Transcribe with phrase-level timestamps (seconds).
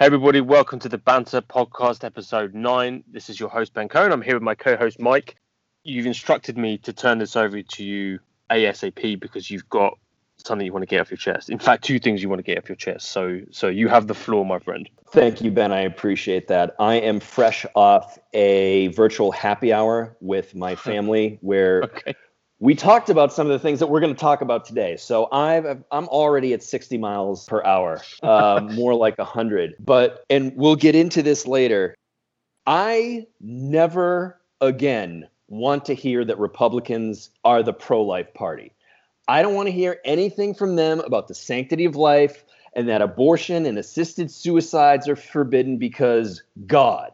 [0.00, 3.04] Hey, everybody, welcome to the Banter Podcast, episode nine.
[3.06, 4.12] This is your host, Ben Cohen.
[4.12, 5.36] I'm here with my co host, Mike.
[5.84, 8.18] You've instructed me to turn this over to you
[8.50, 9.98] ASAP because you've got
[10.38, 11.50] something you want to get off your chest.
[11.50, 13.10] In fact, two things you want to get off your chest.
[13.10, 14.88] So, so you have the floor, my friend.
[15.10, 15.70] Thank you, Ben.
[15.70, 16.74] I appreciate that.
[16.78, 22.14] I am fresh off a virtual happy hour with my family where okay
[22.60, 24.96] we talked about some of the things that we're going to talk about today.
[24.98, 29.74] So I've I'm already at 60 miles per hour, uh, more like 100.
[29.80, 31.94] But and we'll get into this later.
[32.66, 38.72] I never again want to hear that Republicans are the pro-life party.
[39.26, 43.02] I don't want to hear anything from them about the sanctity of life and that
[43.02, 47.12] abortion and assisted suicides are forbidden because God.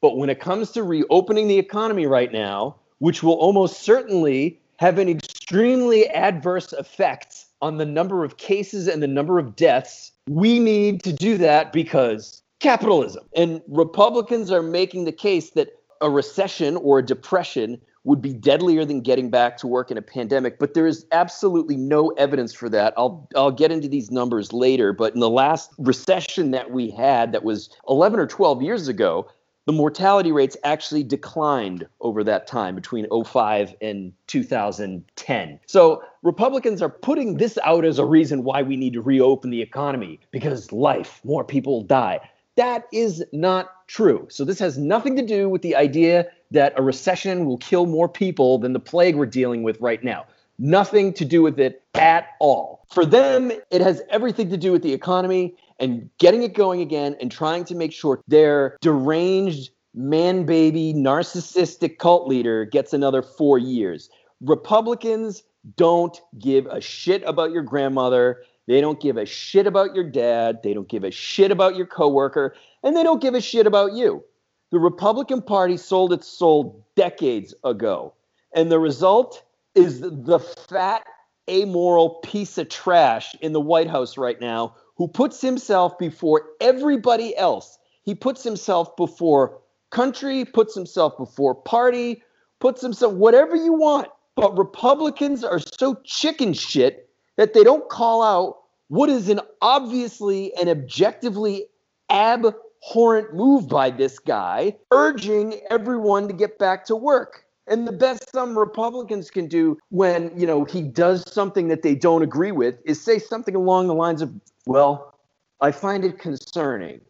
[0.00, 4.98] But when it comes to reopening the economy right now, which will almost certainly have
[4.98, 10.12] an extremely adverse effect on the number of cases and the number of deaths.
[10.28, 13.24] We need to do that because capitalism.
[13.36, 15.68] And Republicans are making the case that
[16.00, 20.02] a recession or a depression would be deadlier than getting back to work in a
[20.02, 22.92] pandemic, but there is absolutely no evidence for that.
[22.98, 27.32] I'll I'll get into these numbers later, but in the last recession that we had
[27.32, 29.26] that was 11 or 12 years ago,
[29.66, 35.60] the mortality rates actually declined over that time between 05 and 2010.
[35.66, 39.62] So Republicans are putting this out as a reason why we need to reopen the
[39.62, 42.20] economy because life, more people die.
[42.56, 44.28] That is not true.
[44.30, 48.08] So this has nothing to do with the idea that a recession will kill more
[48.08, 50.26] people than the plague we're dealing with right now.
[50.58, 52.86] Nothing to do with it at all.
[52.92, 57.14] For them, it has everything to do with the economy and getting it going again
[57.20, 63.58] and trying to make sure their deranged man baby narcissistic cult leader gets another four
[63.58, 64.08] years.
[64.40, 65.42] Republicans
[65.76, 68.42] don't give a shit about your grandmother.
[68.66, 70.62] They don't give a shit about your dad.
[70.62, 72.56] They don't give a shit about your coworker.
[72.82, 74.24] And they don't give a shit about you.
[74.72, 78.14] The Republican Party sold its soul decades ago.
[78.54, 81.04] And the result is the fat,
[81.50, 87.36] amoral piece of trash in the White House right now who puts himself before everybody
[87.36, 87.78] else.
[88.02, 89.60] He puts himself before
[89.90, 92.22] country, puts himself before party,
[92.60, 94.08] puts himself whatever you want.
[94.36, 100.52] But Republicans are so chicken shit that they don't call out what is an obviously
[100.56, 101.66] and objectively
[102.10, 107.44] abhorrent move by this guy, urging everyone to get back to work.
[107.66, 111.94] And the best some Republicans can do when, you know, he does something that they
[111.94, 114.34] don't agree with is say something along the lines of,
[114.66, 115.18] well,
[115.60, 117.00] I find it concerning,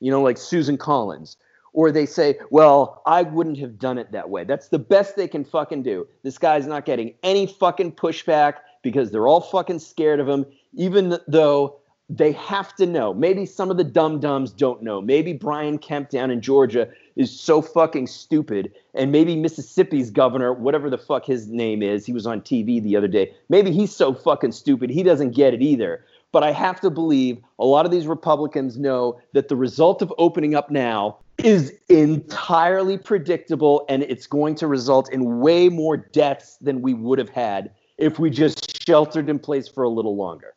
[0.00, 1.36] you know, like Susan Collins.
[1.72, 4.44] Or they say, well, I wouldn't have done it that way.
[4.44, 6.06] That's the best they can fucking do.
[6.22, 11.18] This guy's not getting any fucking pushback because they're all fucking scared of him, even
[11.26, 13.12] though they have to know.
[13.12, 15.00] Maybe some of the dum dums don't know.
[15.00, 18.72] Maybe Brian Kemp down in Georgia is so fucking stupid.
[18.94, 22.94] And maybe Mississippi's governor, whatever the fuck his name is, he was on TV the
[22.94, 23.32] other day.
[23.48, 26.04] Maybe he's so fucking stupid he doesn't get it either.
[26.34, 30.12] But I have to believe a lot of these Republicans know that the result of
[30.18, 36.58] opening up now is entirely predictable and it's going to result in way more deaths
[36.60, 40.54] than we would have had if we just sheltered in place for a little longer.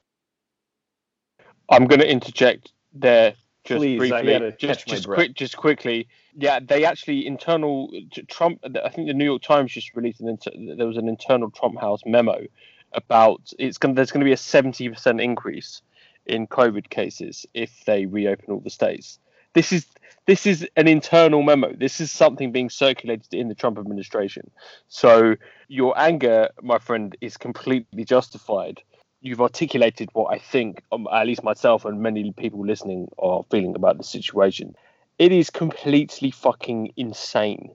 [1.69, 6.07] I'm going to interject there just Please, briefly, just just quick, just quickly.
[6.33, 7.91] Yeah, they actually internal
[8.29, 8.61] Trump.
[8.83, 11.79] I think the New York Times just released an inter, there was an internal Trump
[11.79, 12.47] House memo
[12.93, 13.95] about it's going.
[13.95, 15.81] There's going to be a seventy percent increase
[16.25, 19.19] in COVID cases if they reopen all the states.
[19.53, 19.85] This is
[20.25, 21.73] this is an internal memo.
[21.73, 24.51] This is something being circulated in the Trump administration.
[24.89, 25.35] So
[25.67, 28.81] your anger, my friend, is completely justified
[29.21, 33.75] you've articulated what I think, um, at least myself and many people listening are feeling
[33.75, 34.75] about the situation.
[35.19, 37.71] It is completely fucking insane.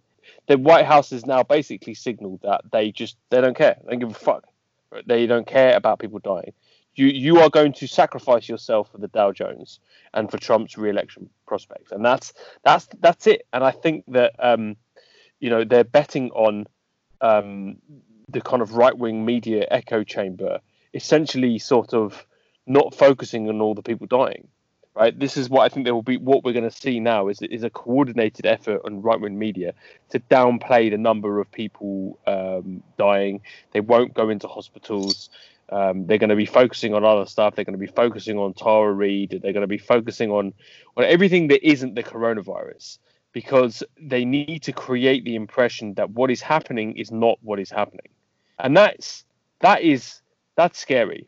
[0.46, 3.76] The White House has now basically signaled that they just they don't care.
[3.82, 4.44] They don't give a fuck.
[5.06, 6.52] They don't care about people dying.
[6.94, 9.80] You you are going to sacrifice yourself for the Dow Jones
[10.12, 12.34] and for Trump's re-election prospects, and that's
[12.64, 13.46] that's that's it.
[13.52, 14.76] And I think that um,
[15.40, 16.66] you know they're betting on
[17.20, 17.78] um,
[18.28, 20.60] the kind of right-wing media echo chamber
[20.94, 22.26] essentially sort of
[22.66, 24.48] not focusing on all the people dying.
[24.94, 25.18] Right.
[25.18, 26.18] This is what I think there will be.
[26.18, 29.72] What we're going to see now is is a coordinated effort on right wing media
[30.10, 33.40] to downplay the number of people um, dying.
[33.72, 35.30] They won't go into hospitals.
[35.70, 37.54] Um, they're going to be focusing on other stuff.
[37.54, 39.40] They're going to be focusing on Tara Reade.
[39.42, 40.52] They're going to be focusing on
[40.98, 42.98] on everything that isn't the coronavirus
[43.32, 47.70] because they need to create the impression that what is happening is not what is
[47.70, 48.10] happening,
[48.58, 49.24] and that's
[49.60, 50.20] that is
[50.54, 51.26] that's scary.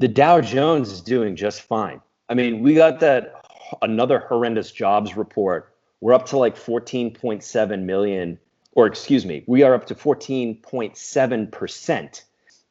[0.00, 2.00] The Dow Jones is doing just fine.
[2.30, 3.44] I mean, we got that
[3.82, 5.74] another horrendous jobs report.
[6.00, 8.38] We're up to like 14.7 million,
[8.72, 12.24] or excuse me, we are up to 14.7 percent.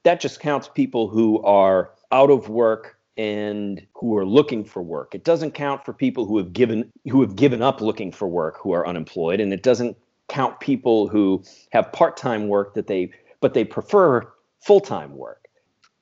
[0.04, 5.14] That just counts people who are out of work and who are looking for work.
[5.14, 8.58] It doesn't count for people who have given who have given up looking for work
[8.58, 9.98] who are unemployed, and it doesn't
[10.30, 13.12] count people who have part-time work that they
[13.42, 14.26] but they prefer
[14.62, 15.49] full-time work.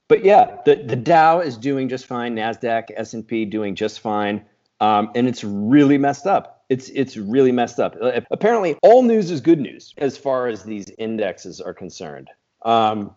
[0.07, 2.36] But yeah, the, the Dow is doing just fine.
[2.36, 4.45] Nasdaq, S and P doing just fine,
[4.80, 6.65] um, and it's really messed up.
[6.69, 7.95] It's it's really messed up.
[8.01, 12.30] Uh, apparently, all news is good news as far as these indexes are concerned.
[12.63, 13.13] Um,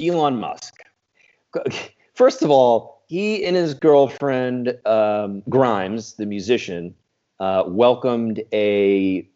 [0.00, 0.74] Elon Musk.
[2.14, 6.94] First of all, he and his girlfriend um, Grimes, the musician,
[7.40, 9.26] uh, welcomed a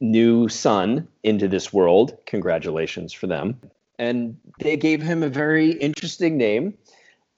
[0.00, 2.16] new son into this world.
[2.26, 3.58] Congratulations for them.
[4.02, 6.74] And they gave him a very interesting name.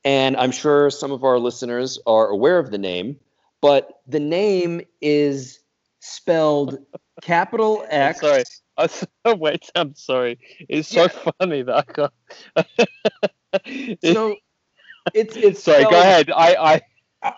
[0.02, 3.20] And I'm sure some of our listeners are aware of the name,
[3.60, 5.60] but the name is
[6.00, 6.78] spelled
[7.20, 8.22] capital X.
[8.22, 8.44] I'm sorry.
[8.78, 8.88] I'm
[9.26, 10.38] so, wait, I'm sorry.
[10.70, 11.30] It's so yeah.
[11.38, 12.12] funny that I can't.
[14.02, 14.36] so
[15.12, 15.80] it's it's sorry.
[15.80, 16.30] Spelled, go ahead.
[16.30, 16.80] I I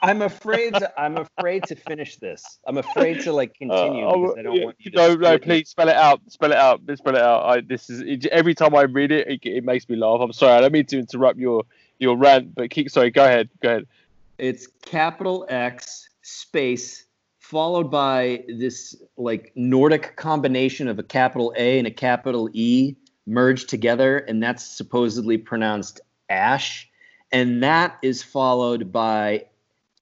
[0.03, 0.75] I'm afraid.
[0.75, 2.59] To, I'm afraid to finish this.
[2.67, 4.91] I'm afraid to like continue uh, because I don't yeah, want you.
[4.93, 6.21] No, no, please spell it out.
[6.29, 6.81] Spell it out.
[6.97, 7.45] Spell it out.
[7.45, 10.21] I, this is it, every time I read it, it, it, makes me laugh.
[10.21, 10.59] I'm sorry.
[10.59, 11.65] I don't mean to interrupt your
[11.99, 12.91] your rant, but keep.
[12.91, 13.11] Sorry.
[13.11, 13.49] Go ahead.
[13.63, 13.87] Go ahead.
[14.39, 17.05] It's capital X space
[17.39, 22.97] followed by this like Nordic combination of a capital A and a capital E
[23.27, 26.89] merged together, and that's supposedly pronounced ash.
[27.33, 29.47] And that is followed by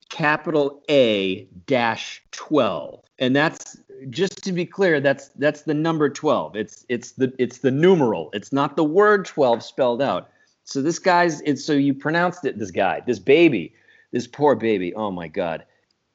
[0.09, 3.01] capital A dash 12.
[3.19, 3.77] And that's
[4.09, 6.55] just to be clear, that's that's the number 12.
[6.55, 8.29] It's it's the it's the numeral.
[8.33, 10.29] It's not the word 12 spelled out.
[10.63, 13.73] So this guy's it's so you pronounced it, this guy, this baby,
[14.11, 14.93] this poor baby.
[14.95, 15.65] Oh my god.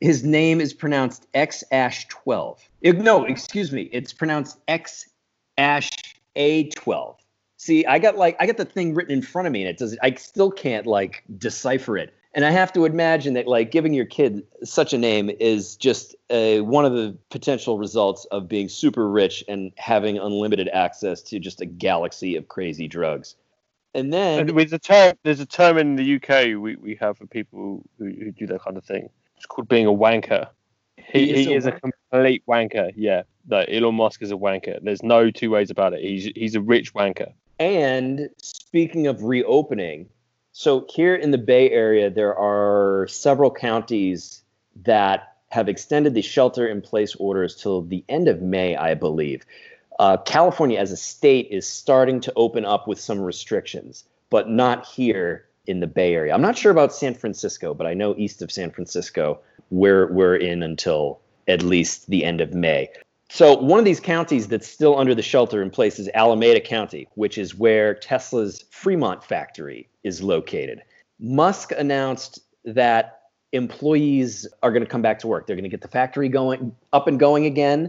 [0.01, 2.69] His name is pronounced X Ash 12.
[2.81, 3.89] It, no, excuse me.
[3.93, 5.09] It's pronounced X
[5.59, 5.91] Ash
[6.37, 7.17] A12.
[7.59, 9.77] See, I got like I got the thing written in front of me and it
[9.77, 12.15] does I still can't like decipher it.
[12.33, 16.15] And I have to imagine that like giving your kid such a name is just
[16.31, 21.41] a, one of the potential results of being super rich and having unlimited access to
[21.41, 23.35] just a galaxy of crazy drugs.
[23.95, 27.19] And then and with the term, there's a term in the UK we, we have
[27.19, 29.11] for people who, who do that kind of thing.
[29.37, 30.49] It's called being a wanker.
[30.97, 32.93] He, he, is, a, a complete wanker.
[32.95, 34.79] Yeah, like Elon Musk is a wanker.
[34.81, 36.01] There's no two ways about it.
[36.01, 37.33] He's he's a rich wanker.
[37.59, 40.09] And speaking of reopening,
[40.53, 44.43] so here in the Bay Area, there are several counties
[44.85, 49.45] that have extended the shelter in place orders till the end of May, I believe.
[49.99, 54.87] Uh, California, as a state, is starting to open up with some restrictions, but not
[54.87, 56.33] here in the Bay Area.
[56.33, 60.37] I'm not sure about San Francisco, but I know east of San Francisco, we're we're
[60.37, 62.89] in until at least the end of May.
[63.33, 67.07] So one of these counties that's still under the shelter in place is Alameda County,
[67.15, 70.83] which is where Tesla's Fremont factory is located.
[71.21, 73.21] Musk announced that
[73.53, 75.47] employees are going to come back to work.
[75.47, 77.89] They're going to get the factory going up and going again.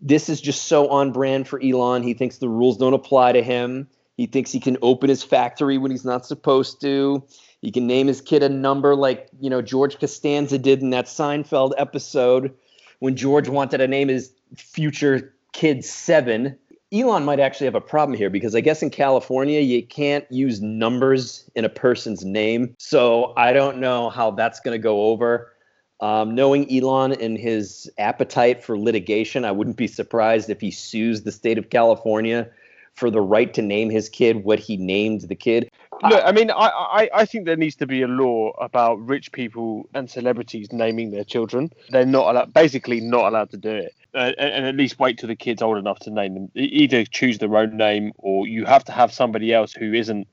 [0.00, 2.04] This is just so on brand for Elon.
[2.04, 3.88] He thinks the rules don't apply to him.
[4.16, 7.24] He thinks he can open his factory when he's not supposed to.
[7.60, 11.06] He can name his kid a number like, you know, George Costanza did in that
[11.06, 12.54] Seinfeld episode
[13.00, 16.56] when George wanted to name his future kid seven.
[16.92, 20.60] Elon might actually have a problem here because I guess in California you can't use
[20.60, 22.74] numbers in a person's name.
[22.78, 25.52] So I don't know how that's going to go over.
[26.00, 31.22] Um, knowing Elon and his appetite for litigation, I wouldn't be surprised if he sues
[31.22, 32.48] the state of California
[32.92, 35.70] for the right to name his kid what he named the kid.
[36.02, 39.32] Look, I mean, I, I, I think there needs to be a law about rich
[39.32, 41.72] people and celebrities naming their children.
[41.90, 43.94] They're not allowed, basically not allowed to do it.
[44.14, 46.50] Uh, and at least wait till the kid's old enough to name them.
[46.54, 50.26] Either choose their own name, or you have to have somebody else who isn't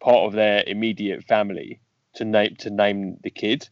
[0.00, 1.80] part of their immediate family
[2.14, 3.68] to name to name the kid.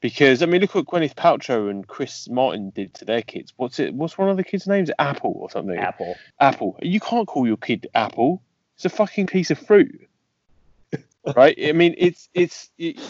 [0.00, 3.54] Because I mean, look what Gwyneth Paltrow and Chris Martin did to their kids.
[3.56, 3.94] What's it?
[3.94, 4.90] What's one of the kids' names?
[4.98, 5.78] Apple or something?
[5.78, 6.16] Apple.
[6.38, 6.78] Apple.
[6.82, 8.42] You can't call your kid Apple.
[8.74, 10.05] It's a fucking piece of fruit,
[11.34, 11.56] right?
[11.62, 12.70] I mean, it's it's.
[12.78, 13.00] It,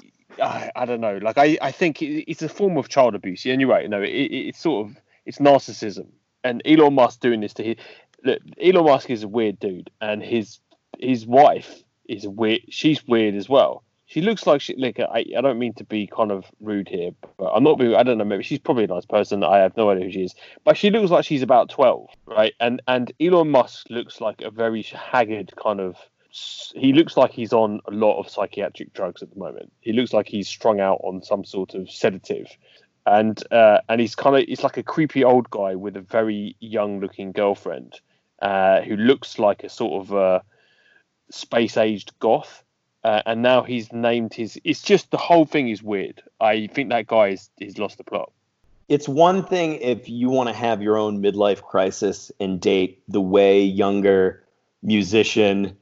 [0.43, 1.19] I, I, don't know.
[1.23, 3.47] Like I, I think it, it's a form of child abuse.
[3.47, 3.89] And you're right.
[3.89, 6.09] No, it, it's sort of it's narcissism.
[6.45, 7.77] And Elon Musk doing this to his
[8.23, 8.41] look.
[8.61, 10.59] Elon Musk is a weird dude, and his
[10.99, 12.63] his wife is weird.
[12.69, 16.07] She's weird as well she looks like she like I, I don't mean to be
[16.07, 18.89] kind of rude here, but I'm not being I don't know, maybe she's probably a
[18.89, 19.43] nice person.
[19.43, 20.35] I have no idea who she is.
[20.65, 22.55] But she looks like she's about twelve, right?
[22.61, 25.97] And and Elon Musk looks like a very haggard kind of
[26.75, 29.73] he looks like he's on a lot of psychiatric drugs at the moment.
[29.81, 32.49] He looks like he's strung out on some sort of sedative.
[33.07, 36.57] and uh, and he's kind of he's like a creepy old guy with a very
[36.61, 38.01] young looking girlfriend
[38.43, 40.41] uh, who looks like a sort of uh,
[41.31, 42.63] space aged goth.
[43.05, 44.61] Uh, and now he's named his.
[44.65, 46.23] It's just the whole thing is weird.
[46.41, 48.33] I think that guy is he's lost the plot.
[48.89, 53.21] It's one thing if you want to have your own midlife crisis and date the
[53.21, 54.43] way younger
[54.83, 55.77] musician.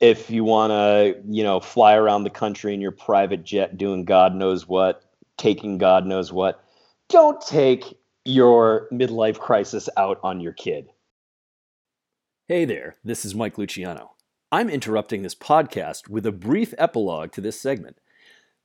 [0.00, 4.04] If you want to, you know, fly around the country in your private jet doing
[4.04, 5.04] God knows what,
[5.36, 6.64] taking God knows what
[7.10, 10.88] don't take your midlife crisis out on your kid.
[12.46, 14.12] Hey there, this is Mike Luciano.
[14.52, 17.98] I'm interrupting this podcast with a brief epilogue to this segment.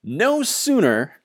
[0.04, 1.22] No sooner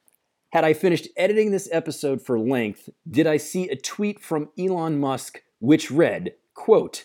[0.52, 4.98] had I finished editing this episode for length did I see a tweet from Elon
[4.98, 7.04] Musk which read, quote,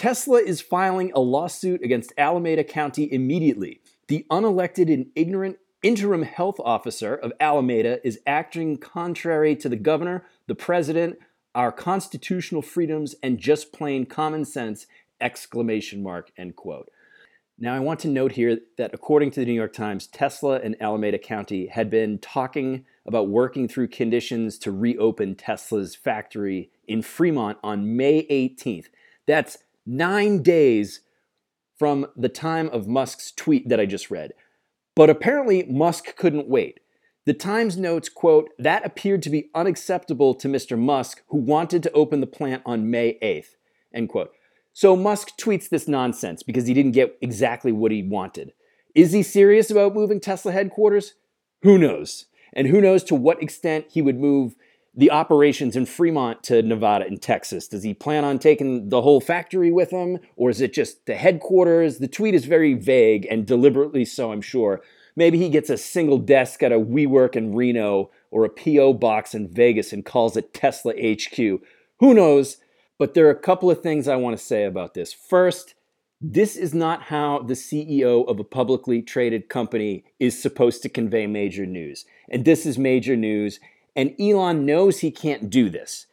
[0.00, 3.82] Tesla is filing a lawsuit against Alameda County immediately.
[4.08, 10.24] The unelected and ignorant interim health officer of Alameda is acting contrary to the governor,
[10.46, 11.18] the president,
[11.54, 14.86] our constitutional freedoms, and just plain common sense!
[15.20, 16.90] Exclamation mark, end quote.
[17.58, 20.80] Now, I want to note here that according to the New York Times, Tesla and
[20.80, 27.58] Alameda County had been talking about working through conditions to reopen Tesla's factory in Fremont
[27.62, 28.86] on May 18th.
[29.26, 29.58] That's
[29.90, 31.00] nine days
[31.76, 34.32] from the time of Musk's tweet that I just read.
[34.94, 36.80] But apparently, Musk couldn't wait.
[37.26, 40.78] The Times notes, quote, that appeared to be unacceptable to Mr.
[40.78, 43.56] Musk, who wanted to open the plant on May 8th,
[43.92, 44.30] end quote.
[44.72, 48.52] So Musk tweets this nonsense because he didn't get exactly what he wanted.
[48.94, 51.14] Is he serious about moving Tesla headquarters?
[51.62, 52.26] Who knows?
[52.52, 54.54] And who knows to what extent he would move
[54.94, 57.68] the operations in Fremont to Nevada and Texas?
[57.68, 61.14] Does he plan on taking the whole factory with him, or is it just the
[61.14, 61.98] headquarters?
[61.98, 64.82] The tweet is very vague and deliberately so, I'm sure.
[65.16, 68.94] Maybe he gets a single desk at a WeWork in Reno or a P.O.
[68.94, 71.36] box in Vegas and calls it Tesla HQ.
[71.98, 72.58] Who knows?
[72.98, 75.12] But there are a couple of things I want to say about this.
[75.12, 75.74] First,
[76.20, 81.26] this is not how the CEO of a publicly traded company is supposed to convey
[81.26, 82.04] major news.
[82.28, 83.58] And this is major news,
[83.96, 86.06] and Elon knows he can't do this.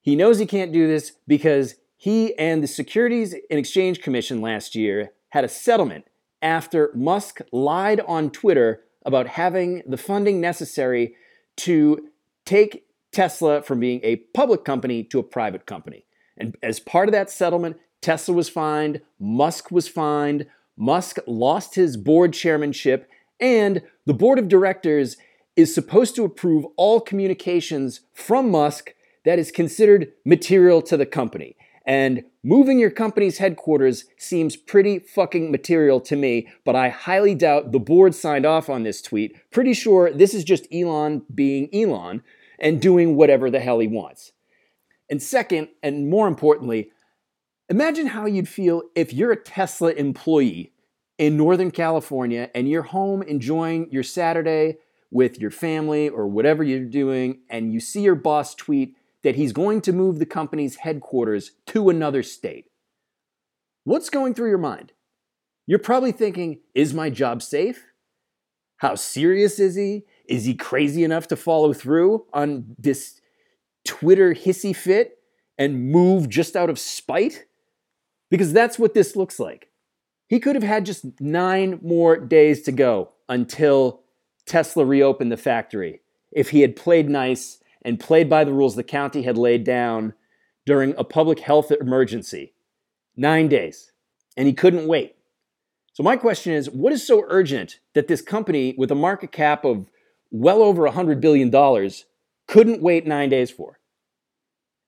[0.00, 4.74] He knows he can't do this because he and the Securities and Exchange Commission last
[4.74, 6.06] year had a settlement
[6.40, 11.14] after Musk lied on Twitter about having the funding necessary
[11.56, 12.08] to
[12.44, 16.04] take Tesla from being a public company to a private company.
[16.36, 21.96] And as part of that settlement, Tesla was fined, Musk was fined, Musk lost his
[21.96, 25.16] board chairmanship, and the board of directors
[25.58, 31.56] is supposed to approve all communications from Musk that is considered material to the company.
[31.84, 37.72] And moving your company's headquarters seems pretty fucking material to me, but I highly doubt
[37.72, 39.36] the board signed off on this tweet.
[39.50, 42.22] Pretty sure this is just Elon being Elon
[42.60, 44.30] and doing whatever the hell he wants.
[45.10, 46.92] And second, and more importantly,
[47.68, 50.72] imagine how you'd feel if you're a Tesla employee
[51.18, 54.76] in Northern California and you're home enjoying your Saturday
[55.10, 59.52] with your family or whatever you're doing, and you see your boss tweet that he's
[59.52, 62.66] going to move the company's headquarters to another state.
[63.84, 64.92] What's going through your mind?
[65.66, 67.84] You're probably thinking, is my job safe?
[68.78, 70.04] How serious is he?
[70.26, 73.20] Is he crazy enough to follow through on this
[73.84, 75.18] Twitter hissy fit
[75.56, 77.46] and move just out of spite?
[78.30, 79.68] Because that's what this looks like.
[80.28, 84.02] He could have had just nine more days to go until
[84.48, 86.00] Tesla reopened the factory
[86.32, 90.14] if he had played nice and played by the rules the county had laid down
[90.66, 92.52] during a public health emergency.
[93.16, 93.92] Nine days.
[94.36, 95.16] And he couldn't wait.
[95.92, 99.64] So, my question is what is so urgent that this company with a market cap
[99.64, 99.90] of
[100.30, 101.50] well over $100 billion
[102.46, 103.78] couldn't wait nine days for?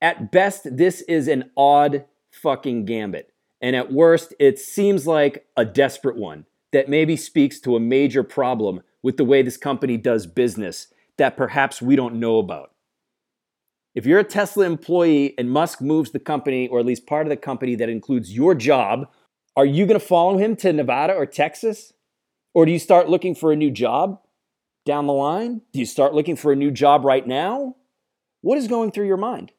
[0.01, 3.33] At best, this is an odd fucking gambit.
[3.59, 8.23] And at worst, it seems like a desperate one that maybe speaks to a major
[8.23, 12.71] problem with the way this company does business that perhaps we don't know about.
[13.93, 17.29] If you're a Tesla employee and Musk moves the company, or at least part of
[17.29, 19.07] the company that includes your job,
[19.55, 21.93] are you going to follow him to Nevada or Texas?
[22.53, 24.21] Or do you start looking for a new job
[24.85, 25.61] down the line?
[25.73, 27.75] Do you start looking for a new job right now?
[28.41, 29.51] What is going through your mind?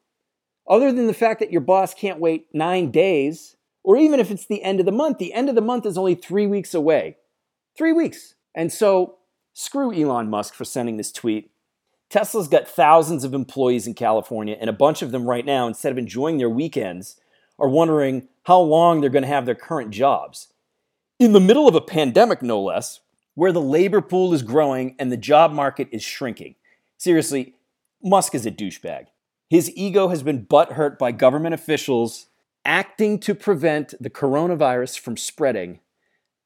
[0.67, 4.47] Other than the fact that your boss can't wait nine days, or even if it's
[4.47, 7.17] the end of the month, the end of the month is only three weeks away.
[7.77, 8.35] Three weeks.
[8.55, 9.17] And so
[9.53, 11.51] Screw Elon Musk for sending this tweet.
[12.09, 15.91] Tesla's got thousands of employees in California, and a bunch of them right now, instead
[15.91, 17.19] of enjoying their weekends,
[17.57, 20.53] are wondering how long they're going to have their current jobs.
[21.19, 22.99] In the middle of a pandemic, no less,
[23.35, 26.55] where the labor pool is growing and the job market is shrinking.
[26.97, 27.55] Seriously,
[28.03, 29.05] Musk is a douchebag.
[29.49, 32.27] His ego has been butthurt by government officials
[32.65, 35.79] acting to prevent the coronavirus from spreading.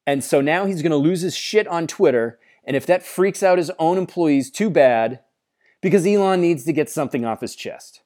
[0.05, 2.39] And so now he's going to lose his shit on Twitter.
[2.67, 5.21] And if that freaks out his own employees, too bad,
[5.81, 8.01] because Elon needs to get something off his chest.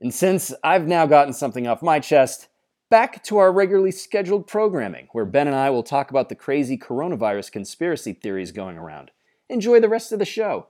[0.00, 2.48] And since I've now gotten something off my chest,
[2.90, 6.76] back to our regularly scheduled programming, where Ben and I will talk about the crazy
[6.76, 9.12] coronavirus conspiracy theories going around.
[9.48, 10.66] Enjoy the rest of the show.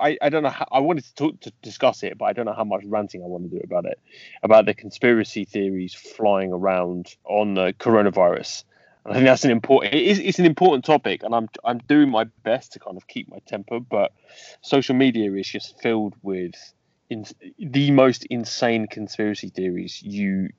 [0.00, 2.46] I, I don't know how I wanted to talk to discuss it, but I don't
[2.46, 4.00] know how much ranting I want to do about it,
[4.42, 8.64] about the conspiracy theories flying around on the coronavirus.
[9.06, 12.10] I think that's an important it is it's an important topic and I'm I'm doing
[12.10, 14.12] my best to kind of keep my temper, but
[14.60, 16.54] social media is just filled with
[17.10, 17.24] in,
[17.58, 20.50] the most insane conspiracy theories you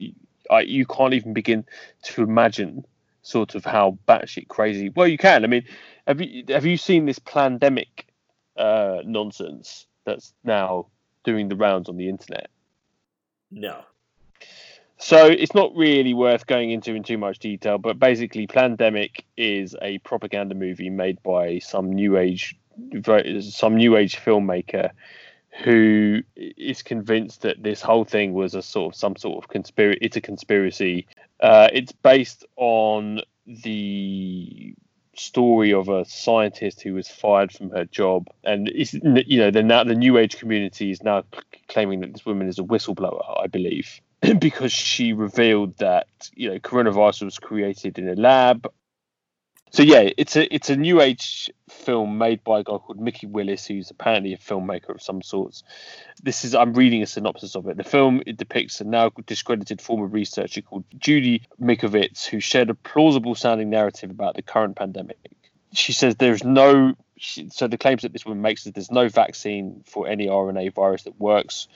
[0.50, 1.66] I, you can't even begin
[2.04, 2.86] to imagine
[3.22, 4.90] sort of how batshit crazy.
[4.90, 5.44] Well, you can.
[5.44, 5.66] I mean,
[6.08, 8.06] have you have you seen this Plandemic
[8.58, 10.88] uh, nonsense that's now
[11.24, 12.50] doing the rounds on the internet?
[13.52, 13.84] No.
[15.02, 19.74] So it's not really worth going into in too much detail, but basically, Plandemic is
[19.82, 22.58] a propaganda movie made by some new age,
[23.50, 24.92] some new age filmmaker
[25.64, 30.00] who is convinced that this whole thing was a sort of some sort of conspiracy.
[30.02, 31.08] It's a conspiracy.
[31.40, 34.76] Uh, it's based on the
[35.16, 39.86] story of a scientist who was fired from her job, and you know, the now
[39.86, 41.24] the new age community is now
[41.70, 44.02] claiming that this woman is a whistleblower, I believe,
[44.40, 48.68] because she revealed that you know coronavirus was created in a lab
[49.72, 53.28] so yeah, it's a it's a new age film made by a guy called Mikki
[53.28, 55.64] Willis, who's apparently a filmmaker of some sorts.
[56.24, 57.78] This is I'm reading a synopsis of it.
[57.78, 62.76] The film it depicts a now discredited former researcher called Judy Mikovits, who shared a
[62.76, 65.18] plausible sounding narrative about the current pandemic.
[65.74, 69.84] She says there's no so the claims that this woman makes is there's no vaccine
[69.86, 71.68] for any RNA virus that works.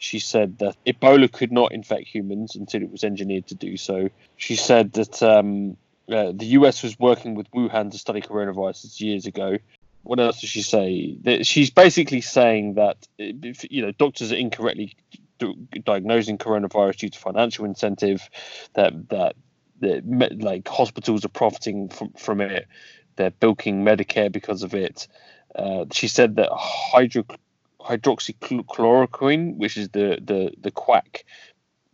[0.00, 4.08] She said that Ebola could not infect humans until it was engineered to do so.
[4.38, 5.76] She said that um,
[6.10, 9.58] uh, the US was working with Wuhan to study coronaviruses years ago.
[10.02, 11.42] What else does she say?
[11.42, 14.96] She's basically saying that if, you know doctors are incorrectly
[15.84, 18.26] diagnosing coronavirus due to financial incentive,
[18.72, 19.36] that that,
[19.80, 22.66] that like hospitals are profiting from from it.
[23.16, 25.08] They're bilking Medicare because of it.
[25.54, 27.26] Uh, she said that hydro,
[27.84, 31.24] hydroxychloroquine, which is the the the quack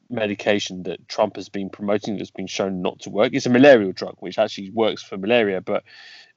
[0.09, 3.33] medication that Trump has been promoting that's been shown not to work.
[3.35, 5.85] It's a malarial drug which actually works for malaria, but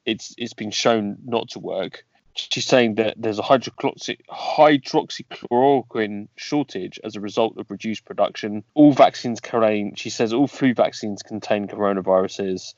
[0.06, 2.06] it's it's been shown not to work.
[2.36, 8.64] She's saying that there's a hydroxy, hydroxychloroquine shortage as a result of reduced production.
[8.76, 12.76] All vaccines contain, she says, all flu vaccines contain coronaviruses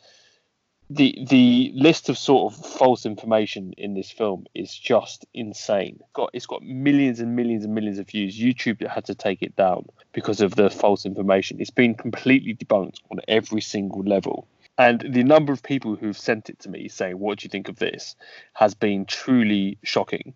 [0.93, 5.97] the the list of sort of false information in this film is just insane.
[6.01, 8.37] It's got it's got millions and millions and millions of views.
[8.37, 11.61] YouTube had to take it down because of the false information.
[11.61, 14.47] It's been completely debunked on every single level.
[14.77, 17.69] And the number of people who've sent it to me saying, "What do you think
[17.69, 18.15] of this?"
[18.53, 20.33] has been truly shocking.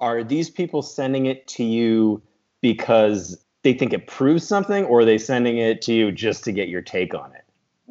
[0.00, 2.22] Are these people sending it to you
[2.62, 6.52] because they think it proves something, or are they sending it to you just to
[6.52, 7.41] get your take on it?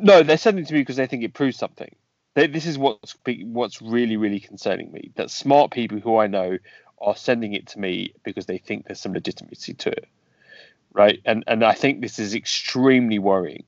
[0.02, 1.96] No, they're sending it to me because they think it proves something.
[2.34, 5.12] They, this is what's what's really really concerning me.
[5.16, 6.58] That smart people who I know
[7.00, 10.08] are sending it to me because they think there's some legitimacy to it,
[10.94, 11.22] right?
[11.26, 13.64] And and I think this is extremely worrying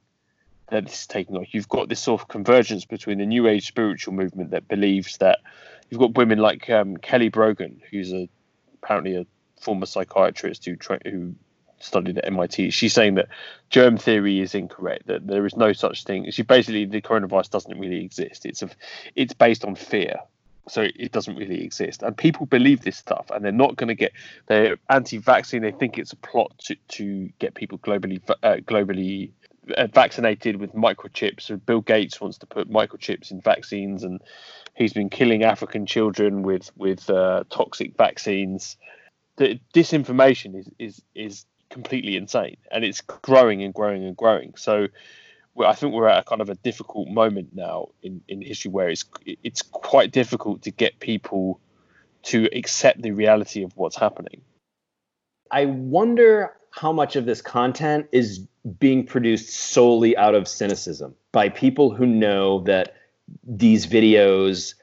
[0.71, 1.53] that this is taking off.
[1.53, 5.39] You've got this sort of convergence between the New Age spiritual movement that believes that
[5.89, 8.27] you've got women like um, Kelly Brogan, who's a
[8.81, 9.25] apparently a
[9.61, 11.35] former psychiatrist who tra- who
[11.83, 12.71] studied at MIT.
[12.71, 13.27] She's saying that
[13.69, 15.07] germ theory is incorrect.
[15.07, 16.29] That there is no such thing.
[16.31, 18.45] She basically the coronavirus doesn't really exist.
[18.45, 18.69] It's a,
[19.15, 20.17] it's based on fear,
[20.67, 22.03] so it doesn't really exist.
[22.03, 24.13] And people believe this stuff, and they're not going to get.
[24.47, 25.61] They're anti-vaccine.
[25.61, 29.31] They think it's a plot to to get people globally uh, globally
[29.77, 31.41] uh, vaccinated with microchips.
[31.41, 34.21] So Bill Gates wants to put microchips in vaccines, and
[34.73, 38.77] he's been killing African children with with uh, toxic vaccines.
[39.37, 44.53] The disinformation is is is completely insane, and it's growing and growing and growing.
[44.55, 44.87] So
[45.59, 48.89] I think we're at a kind of a difficult moment now in, in history where
[48.89, 51.59] it's it's quite difficult to get people
[52.23, 54.41] to accept the reality of what's happening.
[55.51, 58.47] I wonder how much of this content is
[58.79, 62.95] being produced solely out of cynicism by people who know that
[63.43, 64.73] these videos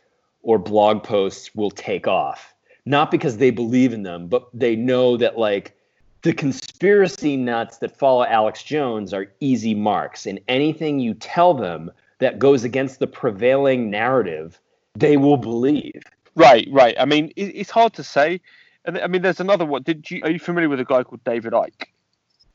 [0.42, 5.16] or blog posts will take off not because they believe in them but they know
[5.16, 5.74] that like
[6.22, 11.90] the conspiracy nuts that follow Alex Jones are easy marks, and anything you tell them
[12.18, 14.60] that goes against the prevailing narrative,
[14.94, 16.02] they will believe.
[16.34, 16.94] Right, right.
[16.98, 18.40] I mean, it's hard to say.
[18.84, 19.82] And I mean, there's another one.
[19.82, 21.86] Did you are you familiar with a guy called David Icke?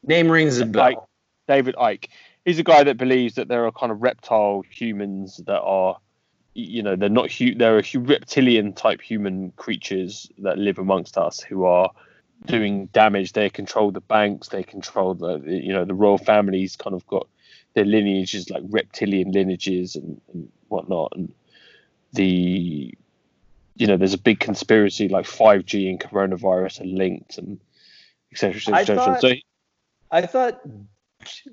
[0.04, 0.92] Name rings a bell.
[0.92, 1.06] Icke,
[1.48, 2.08] David Icke.
[2.46, 5.98] He's a guy that believes that there are kind of reptile humans that are,
[6.54, 11.40] you know, they're not hu- they're a reptilian type human creatures that live amongst us
[11.40, 11.90] who are
[12.46, 13.34] doing damage.
[13.34, 14.50] They control the banks.
[14.50, 16.76] They control the, you know, the royal families.
[16.76, 17.28] Kind of got
[17.74, 21.14] their lineages like reptilian lineages and, and whatnot.
[21.16, 21.34] And
[22.14, 22.94] the
[23.78, 27.60] you know, there's a big conspiracy like 5G and coronavirus are linked and
[28.32, 28.62] etc.
[28.68, 29.34] Et I, thought, so,
[30.12, 30.62] I thought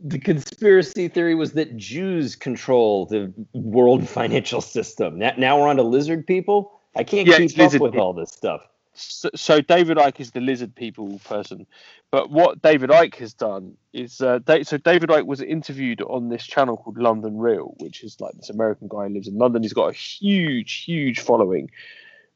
[0.03, 5.18] the conspiracy theory was that Jews control the world financial system.
[5.18, 6.81] Now, now we're on to lizard people.
[6.95, 8.66] I can't yeah, keep up with all this stuff.
[8.94, 11.66] So, so, David Icke is the lizard people person,
[12.11, 16.44] but what David Icke has done is uh, so David Icke was interviewed on this
[16.44, 19.62] channel called London Real, which is like this American guy who lives in London.
[19.62, 21.70] He's got a huge, huge following.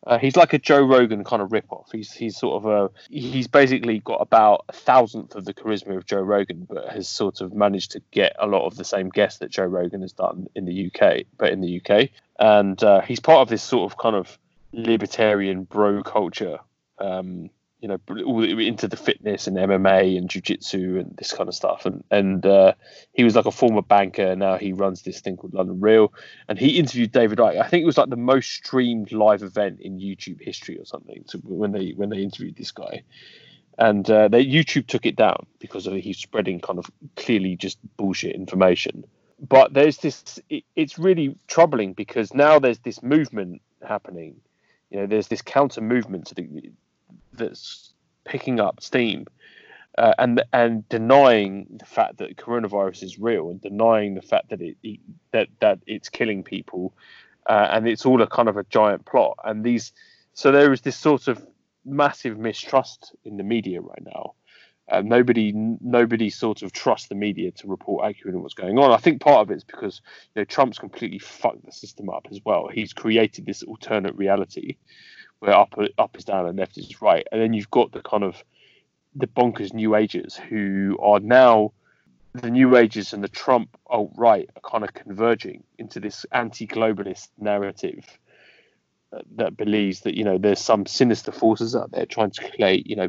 [0.06, 1.86] Uh, he's like a Joe Rogan kind of ripoff.
[1.92, 6.06] He's he's sort of a he's basically got about a thousandth of the charisma of
[6.06, 9.40] Joe Rogan, but has sort of managed to get a lot of the same guests
[9.40, 12.10] that Joe Rogan has done in the UK, but in the UK.
[12.38, 14.38] And uh, he's part of this sort of kind of
[14.76, 16.58] libertarian bro culture.
[16.98, 21.54] Um, you know, all into the fitness and MMA and jiu-jitsu and this kind of
[21.54, 21.84] stuff.
[21.84, 22.72] And and uh,
[23.12, 24.34] he was like a former banker.
[24.34, 26.12] Now he runs this thing called London Real.
[26.48, 27.60] And he interviewed David Icke.
[27.60, 31.24] I think it was like the most streamed live event in YouTube history or something.
[31.26, 33.02] So when they when they interviewed this guy,
[33.78, 37.78] and uh, they YouTube took it down because of he's spreading kind of clearly just
[37.98, 39.04] bullshit information.
[39.38, 40.40] But there's this.
[40.48, 44.40] It, it's really troubling because now there's this movement happening
[44.90, 46.70] you know, there's this counter movement the,
[47.33, 47.92] that's
[48.25, 49.27] picking up steam
[49.99, 54.61] uh, and and denying the fact that coronavirus is real and denying the fact that
[54.61, 55.01] it, it
[55.33, 56.92] that that it's killing people
[57.49, 59.37] uh, and it's all a kind of a giant plot.
[59.44, 59.92] And these
[60.35, 61.44] so there is this sort of
[61.85, 64.35] massive mistrust in the media right now
[64.88, 68.92] uh, nobody nobody sort of trusts the media to report accurately what's going on.
[68.92, 70.01] I think part of it is because
[70.35, 72.68] you know Trump's completely fucked the system up as well.
[72.72, 74.77] He's created this alternate reality
[75.40, 78.22] where up up is down and left is right, and then you've got the kind
[78.22, 78.42] of
[79.14, 81.72] the bonkers new agers who are now
[82.35, 87.29] the new agers and the Trump alt right are kind of converging into this anti-globalist
[87.38, 88.05] narrative
[89.12, 92.87] uh, that believes that you know there's some sinister forces out there trying to create
[92.87, 93.09] you know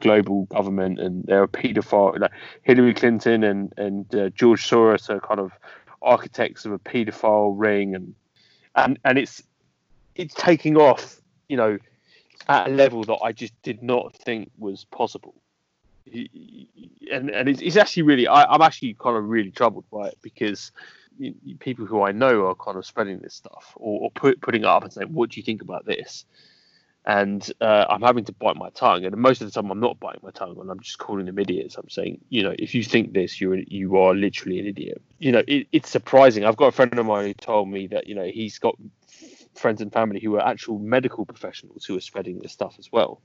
[0.00, 5.08] global government and there are a paedophile like Hillary Clinton and and uh, George Soros
[5.08, 5.52] are kind of
[6.02, 8.14] architects of a paedophile ring and
[8.74, 9.42] and and it's
[10.14, 11.78] it's taking off you know,
[12.48, 15.34] at a level that I just did not think was possible.
[16.12, 20.18] And and it's, it's actually really, I, am actually kind of really troubled by it
[20.22, 20.72] because
[21.58, 24.66] people who I know are kind of spreading this stuff or, or put, putting it
[24.66, 26.24] up and saying, "What do you think about this?"
[27.08, 29.98] And uh, I'm having to bite my tongue, and most of the time I'm not
[29.98, 31.76] biting my tongue, and I'm just calling them idiots.
[31.78, 35.00] I'm saying, you know, if you think this, you're you are literally an idiot.
[35.18, 36.44] You know, it, it's surprising.
[36.44, 38.76] I've got a friend of mine who told me that you know he's got
[39.54, 43.22] friends and family who are actual medical professionals who are spreading this stuff as well,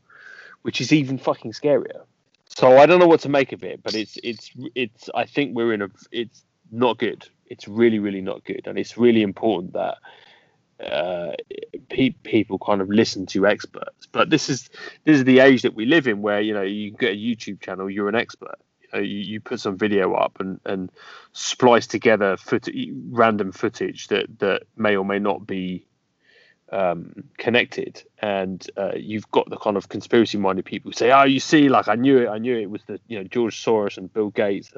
[0.62, 2.06] which is even fucking scarier.
[2.48, 5.10] So I don't know what to make of it, but it's it's it's.
[5.13, 5.89] I think we're in a.
[6.10, 6.41] It's
[6.72, 7.28] not good.
[7.48, 9.98] It's really really not good, and it's really important that
[10.84, 11.34] uh,
[11.89, 14.08] pe- people kind of listen to experts.
[14.12, 14.69] But this is
[15.06, 17.62] this is the age that we live in, where you know you get a YouTube
[17.62, 18.56] channel, you're an expert.
[18.82, 20.91] You, know, you, you put some video up and and
[21.34, 22.69] splice together foot-
[23.12, 25.86] random footage that that may or may not be
[26.72, 31.39] um, connected, and uh, you've got the kind of conspiracy-minded people who say, "Oh, you
[31.39, 34.12] see, like I knew it, I knew it was the you know George Soros and
[34.12, 34.72] Bill Gates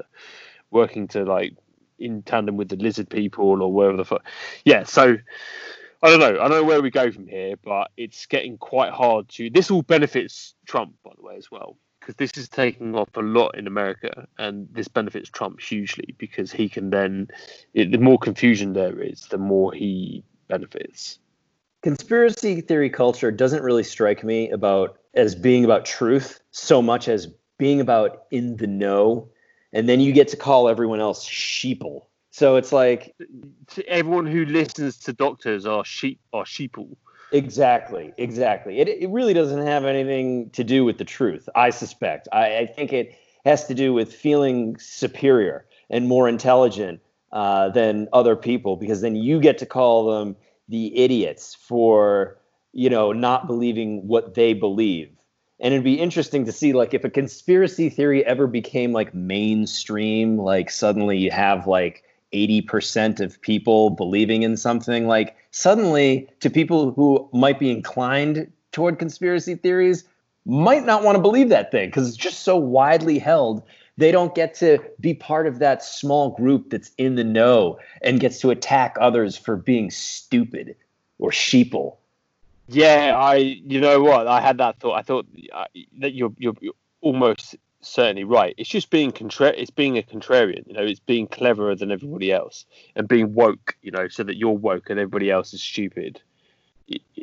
[0.72, 1.54] working to like
[1.98, 4.24] in tandem with the lizard people or wherever the fuck."
[4.66, 5.18] Yeah, so
[6.06, 6.40] I don't know.
[6.40, 9.50] I don't know where we go from here, but it's getting quite hard to.
[9.50, 13.22] This all benefits Trump, by the way, as well, because this is taking off a
[13.22, 17.30] lot in America, and this benefits Trump hugely because he can then,
[17.74, 21.18] it, the more confusion there is, the more he benefits
[21.86, 27.28] conspiracy theory culture doesn't really strike me about as being about truth so much as
[27.60, 29.30] being about in the know
[29.72, 33.16] and then you get to call everyone else sheeple so it's like
[33.88, 36.98] everyone who listens to doctors are sheep are sheeple.
[37.32, 38.80] Exactly exactly.
[38.80, 42.28] It, it really doesn't have anything to do with the truth i suspect.
[42.34, 47.00] I, I think it has to do with feeling superior and more intelligent
[47.32, 50.36] uh, than other people because then you get to call them
[50.68, 52.38] the idiots for
[52.74, 55.10] you know not believing what they believe.
[55.62, 60.38] And it'd be interesting to see like if a conspiracy theory ever became like mainstream
[60.38, 62.04] like suddenly you have like
[62.36, 69.00] 80% of people believing in something like suddenly to people who might be inclined toward
[69.00, 70.04] conspiracy theories
[70.46, 73.64] might not want to believe that thing because it's just so widely held.
[73.98, 78.20] They don't get to be part of that small group that's in the know and
[78.20, 80.76] gets to attack others for being stupid
[81.18, 81.96] or sheeple.
[82.68, 83.36] Yeah, I.
[83.36, 84.28] You know what?
[84.28, 84.98] I had that thought.
[84.98, 85.66] I thought uh,
[86.00, 87.56] that you're, you're, you're almost
[87.88, 88.54] certainly right.
[88.58, 90.68] It's just being contra- It's being a contrarian.
[90.68, 93.76] You know, it's being cleverer than everybody else and being woke.
[93.82, 96.22] You know, so that you're woke and everybody else is stupid.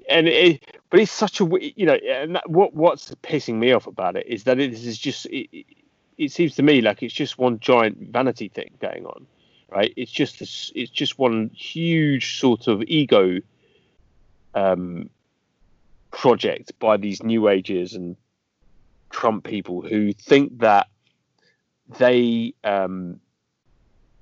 [0.08, 1.44] And it, but it's such a
[1.76, 4.98] you know, and that, what what's pissing me off about it is that it is
[4.98, 5.26] just.
[5.26, 5.66] It,
[6.18, 9.26] it seems to me like it's just one giant vanity thing going on,
[9.70, 9.92] right?
[9.96, 13.40] It's just this, it's just one huge sort of ego
[14.54, 15.10] um,
[16.10, 18.16] project by these new ages and
[19.12, 20.88] Trump people who think that
[21.98, 23.20] they, um,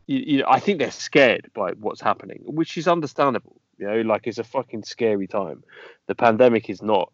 [0.06, 3.60] you, you know, I think they're scared by what's happening, which is understandable.
[3.78, 5.64] You know, like it's a fucking scary time.
[6.06, 7.12] The pandemic is not,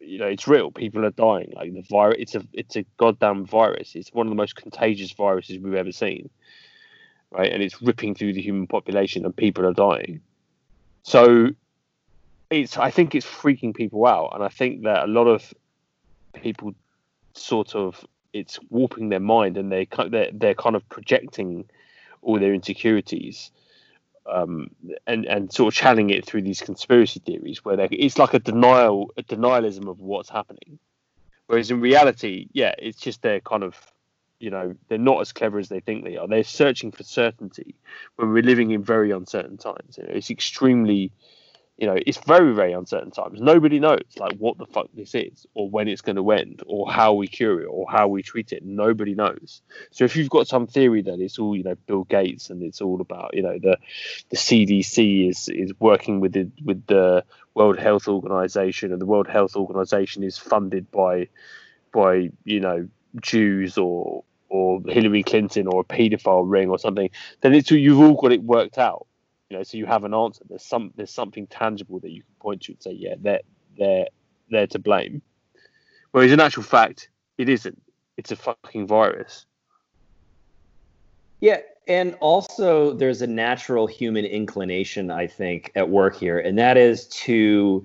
[0.00, 0.72] you know, it's real.
[0.72, 1.52] People are dying.
[1.54, 3.94] Like the virus, it's a, it's a goddamn virus.
[3.94, 6.30] It's one of the most contagious viruses we've ever seen,
[7.30, 7.52] right?
[7.52, 10.20] And it's ripping through the human population, and people are dying.
[11.04, 11.50] So,
[12.50, 15.54] it's, I think it's freaking people out, and I think that a lot of
[16.34, 16.74] people
[17.34, 21.64] sort of it's warping their mind and they they're, they're kind of projecting
[22.22, 23.50] all their insecurities
[24.30, 24.70] um,
[25.06, 29.12] and and sort of channeling it through these conspiracy theories where it's like a denial
[29.16, 30.78] a denialism of what's happening.
[31.46, 33.76] Whereas in reality yeah it's just they're kind of
[34.38, 36.26] you know they're not as clever as they think they are.
[36.26, 37.74] They're searching for certainty
[38.16, 39.98] when we're living in very uncertain times.
[39.98, 41.12] You know, it's extremely
[41.80, 43.40] you know, it's very, very uncertain times.
[43.40, 46.92] Nobody knows like what the fuck this is, or when it's going to end, or
[46.92, 48.62] how we cure it, or how we treat it.
[48.62, 49.62] Nobody knows.
[49.90, 52.82] So if you've got some theory that it's all, you know, Bill Gates and it's
[52.82, 53.78] all about, you know, the
[54.28, 59.26] the CDC is is working with the with the World Health Organization, and the World
[59.26, 61.28] Health Organization is funded by
[61.92, 62.88] by you know
[63.22, 67.08] Jews or or Hillary Clinton or a paedophile ring or something,
[67.40, 69.06] then it's you've all got it worked out
[69.50, 70.44] you know, so you have an answer.
[70.48, 73.40] There's some there's something tangible that you can point to and say, yeah, they're
[73.76, 74.06] they're
[74.48, 75.20] they're to blame.
[76.12, 77.80] Whereas in actual fact, it isn't.
[78.16, 79.46] It's a fucking virus.
[81.40, 81.58] Yeah,
[81.88, 87.08] and also there's a natural human inclination, I think, at work here, and that is
[87.08, 87.84] to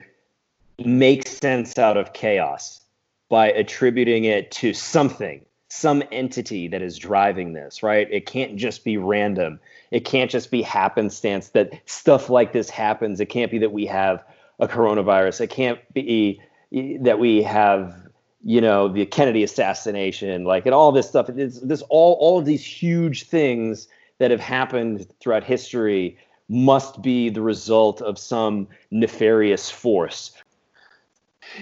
[0.83, 2.81] make sense out of chaos
[3.29, 5.43] by attributing it to something,
[5.75, 8.07] some entity that is driving this, right?
[8.11, 9.59] It can't just be random.
[9.91, 13.19] It can't just be happenstance that stuff like this happens.
[13.19, 14.23] It can't be that we have
[14.59, 15.41] a coronavirus.
[15.41, 18.05] It can't be that we have
[18.43, 21.29] you know the Kennedy assassination, like and all this stuff.
[21.29, 23.87] It's this all all of these huge things
[24.19, 30.31] that have happened throughout history must be the result of some nefarious force.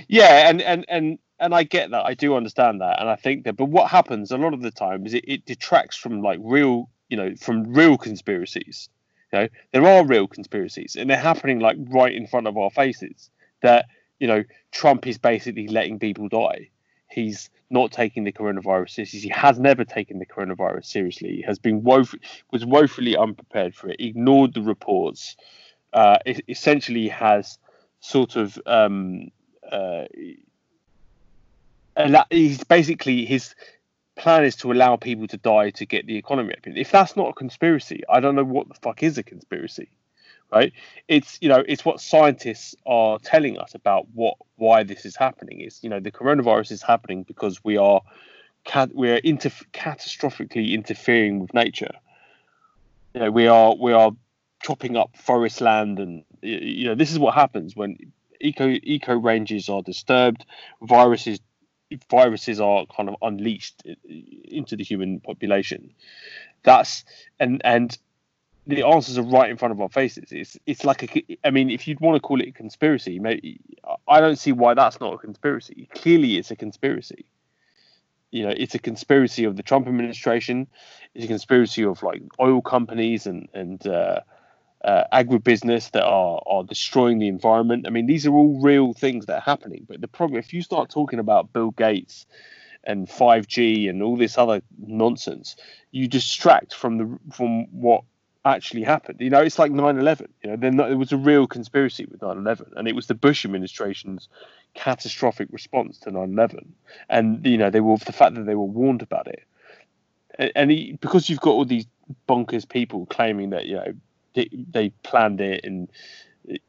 [0.08, 2.06] Yeah, and and and and I get that.
[2.06, 3.58] I do understand that, and I think that.
[3.58, 6.89] But what happens a lot of the time is it, it detracts from like real
[7.13, 8.89] you know, from real conspiracies.
[9.32, 12.71] You know, there are real conspiracies, and they're happening like right in front of our
[12.71, 13.29] faces.
[13.62, 13.86] That
[14.19, 16.69] you know, Trump is basically letting people die.
[17.12, 19.19] He's not taking the coronavirus seriously.
[19.19, 21.36] He has never taken the coronavirus seriously.
[21.36, 22.19] He has been woef-
[22.51, 23.97] was woefully unprepared for it.
[23.99, 25.36] Ignored the reports.
[25.93, 26.17] Uh,
[26.49, 27.60] essentially, has
[27.99, 29.29] sort of um,
[29.71, 30.06] uh,
[32.29, 33.56] he's basically his
[34.15, 36.60] plan is to allow people to die to get the economy up.
[36.65, 39.89] If that's not a conspiracy, I don't know what the fuck is a conspiracy,
[40.51, 40.71] right?
[41.08, 45.62] It's you know it's what scientists are telling us about what why this is happening.
[45.62, 48.01] Is you know the coronavirus is happening because we are
[48.93, 51.91] we are inter- catastrophically interfering with nature.
[53.13, 54.12] You know we are we are
[54.62, 57.97] chopping up forest land and you know this is what happens when
[58.39, 60.45] eco eco ranges are disturbed
[60.82, 61.39] viruses
[62.10, 63.84] viruses are kind of unleashed
[64.45, 65.93] into the human population.
[66.63, 67.03] That's
[67.39, 67.97] and and
[68.65, 70.32] the answers are right in front of our faces.
[70.32, 71.38] It's it's like a.
[71.43, 73.60] I mean, if you'd want to call it a conspiracy, maybe
[74.08, 75.89] I don't see why that's not a conspiracy.
[75.93, 77.25] Clearly, it's a conspiracy.
[78.32, 80.67] You know, it's a conspiracy of the Trump administration.
[81.13, 84.21] It's a conspiracy of like oil companies and and uh,
[84.83, 87.85] uh, agribusiness that are are destroying the environment.
[87.87, 89.85] I mean, these are all real things that are happening.
[89.87, 92.25] But the problem, if you start talking about Bill Gates
[92.83, 95.55] and 5G and all this other nonsense,
[95.91, 98.03] you distract from the from what
[98.45, 99.21] actually happened.
[99.21, 100.27] You know, it's like 9/11.
[100.43, 103.45] You know, then there was a real conspiracy with 9/11, and it was the Bush
[103.45, 104.27] administration's
[104.73, 106.73] catastrophic response to 9/11.
[107.09, 109.43] And you know, they were the fact that they were warned about it.
[110.55, 111.85] And he, because you've got all these
[112.27, 113.93] bonkers people claiming that you know
[114.33, 115.89] they, planned it and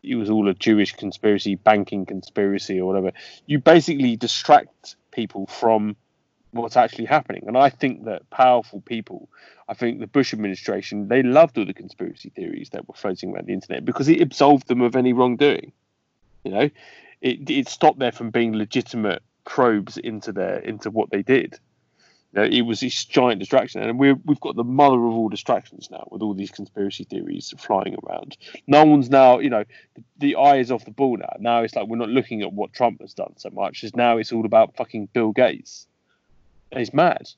[0.02, 3.12] it was all a Jewish conspiracy, banking conspiracy, or whatever.
[3.46, 5.96] You basically distract people from
[6.52, 7.44] what's actually happening.
[7.46, 9.28] And I think that powerful people,
[9.68, 13.46] I think the Bush administration, they loved all the conspiracy theories that were floating around
[13.46, 15.72] the internet because it absolved them of any wrongdoing.
[16.44, 16.70] You know,
[17.20, 21.58] it it stopped there from being legitimate probes into their into what they did.
[22.34, 25.28] You know, it was this giant distraction, and we we've got the mother of all
[25.28, 28.36] distractions now with all these conspiracy theories flying around.
[28.66, 29.62] No one's now, you know,
[29.94, 31.32] the, the eye is off the ball now.
[31.38, 34.18] Now it's like we're not looking at what Trump has done so much, as now
[34.18, 35.86] it's all about fucking Bill Gates.
[36.72, 37.30] And he's mad.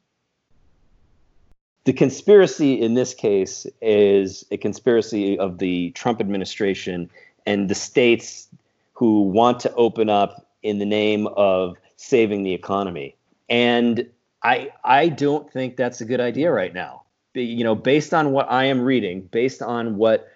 [1.85, 7.11] The conspiracy in this case is a conspiracy of the Trump administration
[7.45, 8.49] and the states
[8.95, 13.15] who want to open up in the name of saving the economy.
[13.49, 14.09] And
[14.47, 17.03] I I don't think that's a good idea right now.
[17.35, 20.29] You know, based on what I am reading, based on what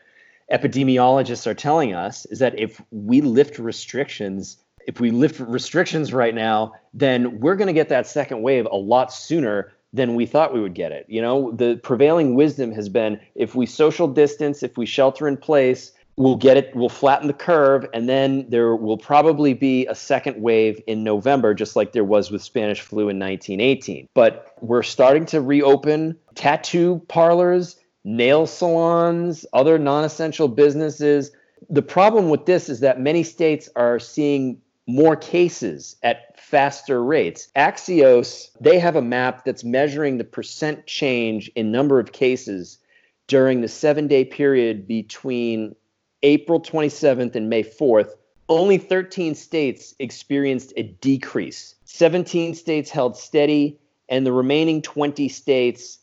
[0.52, 6.34] epidemiologists are telling us, is that if we lift restrictions, if we lift restrictions right
[6.34, 10.52] now, then we're going to get that second wave a lot sooner than we thought
[10.52, 11.06] we would get it.
[11.08, 15.36] You know, the prevailing wisdom has been if we social distance, if we shelter in
[15.36, 19.94] place, we'll get it we'll flatten the curve and then there will probably be a
[19.94, 24.82] second wave in november just like there was with spanish flu in 1918 but we're
[24.82, 31.32] starting to reopen tattoo parlors nail salons other non-essential businesses
[31.68, 37.48] the problem with this is that many states are seeing more cases at faster rates.
[37.56, 42.78] Axios, they have a map that's measuring the percent change in number of cases
[43.26, 45.76] during the seven day period between
[46.22, 48.14] April 27th and May 4th,
[48.48, 51.76] only 13 states experienced a decrease.
[51.84, 53.78] 17 states held steady,
[54.08, 55.98] and the remaining 20 states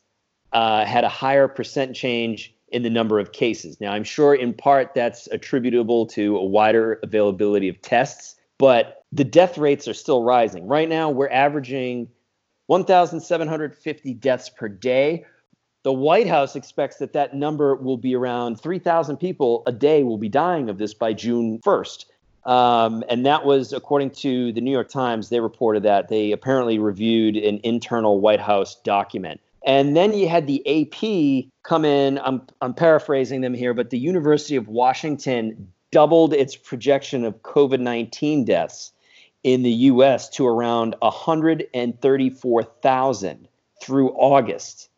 [0.53, 3.79] uh, had a higher percent change in the number of cases.
[3.79, 9.23] Now, I'm sure in part that's attributable to a wider availability of tests, but the
[9.23, 10.67] death rates are still rising.
[10.67, 12.09] Right now, we're averaging
[12.67, 15.25] 1,750 deaths per day,
[15.87, 20.17] the White House expects that that number will be around 3,000 people a day will
[20.17, 22.03] be dying of this by June 1st.
[22.43, 26.77] Um, and that was, according to the New York Times, they reported that they apparently
[26.77, 29.39] reviewed an internal White House document.
[29.65, 32.19] And then you had the AP come in.
[32.19, 37.79] I'm, I'm paraphrasing them here, but the University of Washington doubled its projection of COVID
[37.79, 38.91] 19 deaths
[39.43, 43.47] in the US to around 134,000
[43.81, 44.89] through August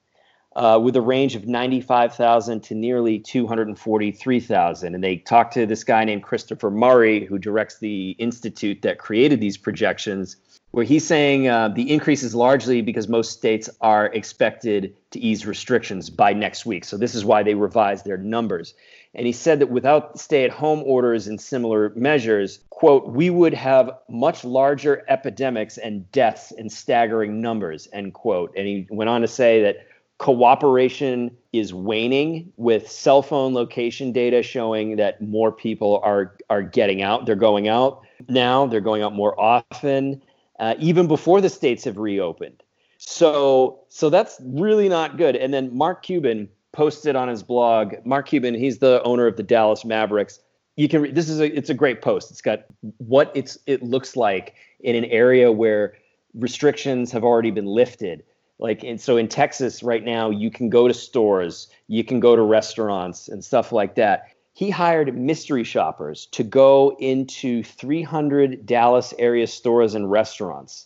[0.60, 4.94] uh, with a range of 95,000 to nearly 243,000.
[4.94, 9.40] And they talked to this guy named Christopher Murray, who directs the institute that created
[9.40, 10.36] these projections,
[10.72, 15.46] where he's saying uh, the increase is largely because most states are expected to ease
[15.46, 16.84] restrictions by next week.
[16.84, 18.74] So this is why they revised their numbers.
[19.16, 23.54] And he said that without stay at home orders and similar measures, quote, we would
[23.54, 28.54] have much larger epidemics and deaths in staggering numbers, end quote.
[28.58, 29.88] And he went on to say that
[30.20, 37.02] cooperation is waning with cell phone location data showing that more people are are getting
[37.02, 37.26] out.
[37.26, 38.68] They're going out now.
[38.68, 40.22] They're going out more often
[40.60, 42.62] uh, even before the states have reopened.
[42.98, 45.36] So so that's really not good.
[45.36, 49.44] And then mark cuban posted on his blog mark cuban he's the owner of the
[49.44, 50.40] dallas mavericks.
[50.76, 52.30] You can this is a it's a great post.
[52.30, 52.66] It's got
[52.98, 55.96] what it's it looks like in an area where
[56.34, 58.24] restrictions have already been lifted
[58.60, 62.36] like and so in texas right now you can go to stores you can go
[62.36, 64.30] to restaurants and stuff like that.
[64.54, 70.86] He hired mystery shoppers to go into 300 dallas area stores and restaurants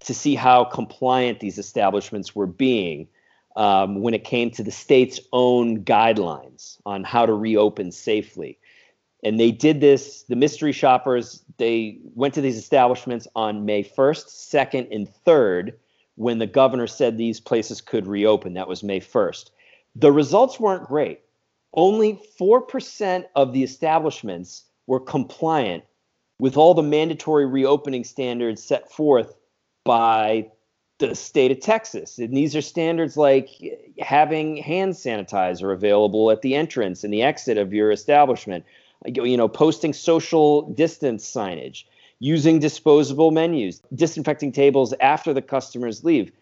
[0.00, 3.08] to see how compliant these establishments were being
[3.56, 8.58] um, when it came to the state's own guidelines on how to reopen safely.
[9.24, 14.26] And they did this the mystery shoppers they went to these establishments on may 1st
[14.26, 15.72] 2nd and 3rd
[16.18, 18.54] when the governor said these places could reopen.
[18.54, 19.50] That was May 1st.
[19.94, 21.20] The results weren't great.
[21.74, 25.84] Only 4% of the establishments were compliant
[26.40, 29.34] with all the mandatory reopening standards set forth
[29.84, 30.50] by
[30.98, 32.18] the state of Texas.
[32.18, 33.48] And these are standards like
[34.00, 38.64] having hand sanitizer available at the entrance and the exit of your establishment,
[39.06, 41.84] you know, posting social distance signage,
[42.20, 46.32] using disposable menus, disinfecting tables after the customers leave.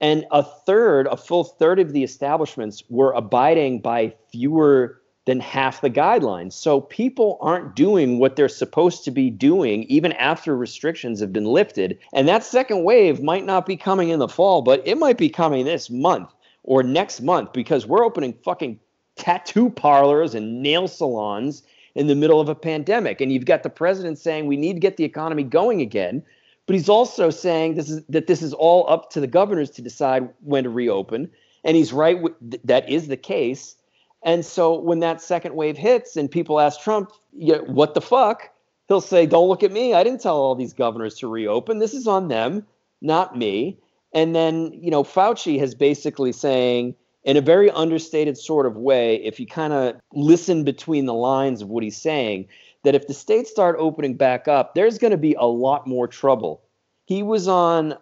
[0.00, 5.80] And a third, a full third of the establishments were abiding by fewer than half
[5.80, 6.52] the guidelines.
[6.52, 11.46] So people aren't doing what they're supposed to be doing even after restrictions have been
[11.46, 11.98] lifted.
[12.12, 15.30] And that second wave might not be coming in the fall, but it might be
[15.30, 16.30] coming this month
[16.62, 18.80] or next month because we're opening fucking
[19.16, 21.62] tattoo parlors and nail salons
[21.94, 23.20] in the middle of a pandemic.
[23.20, 26.22] And you've got the president saying we need to get the economy going again.
[26.66, 29.82] But he's also saying this is that this is all up to the governors to
[29.82, 31.30] decide when to reopen.
[31.62, 32.18] And he's right.
[32.64, 33.76] that is the case.
[34.22, 38.50] And so when that second wave hits and people ask Trump, yeah, what the fuck?
[38.88, 39.94] He'll say, don't look at me.
[39.94, 41.78] I didn't tell all these governors to reopen.
[41.78, 42.66] This is on them,
[43.00, 43.78] not me.
[44.14, 46.94] And then, you know, Fauci has basically saying,
[47.24, 51.62] in a very understated sort of way, if you kind of listen between the lines
[51.62, 52.46] of what he's saying,
[52.84, 56.06] that if the states start opening back up, there's going to be a lot more
[56.06, 56.62] trouble.
[57.06, 57.96] He was on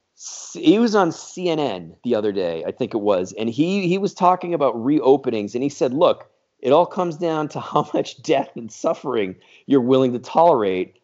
[0.53, 4.15] he was on CNN the other day, I think it was, and he he was
[4.15, 8.51] talking about reopenings, and he said, "Look, it all comes down to how much death
[8.55, 9.35] and suffering
[9.67, 10.97] you're willing to tolerate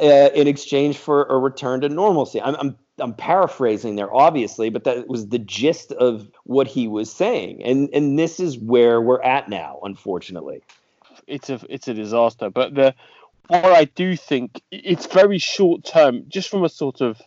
[0.00, 4.84] uh, in exchange for a return to normalcy." I'm, I'm I'm paraphrasing there, obviously, but
[4.84, 9.22] that was the gist of what he was saying, and and this is where we're
[9.22, 10.62] at now, unfortunately.
[11.26, 12.94] It's a it's a disaster, but the
[13.48, 17.20] what I do think it's very short term, just from a sort of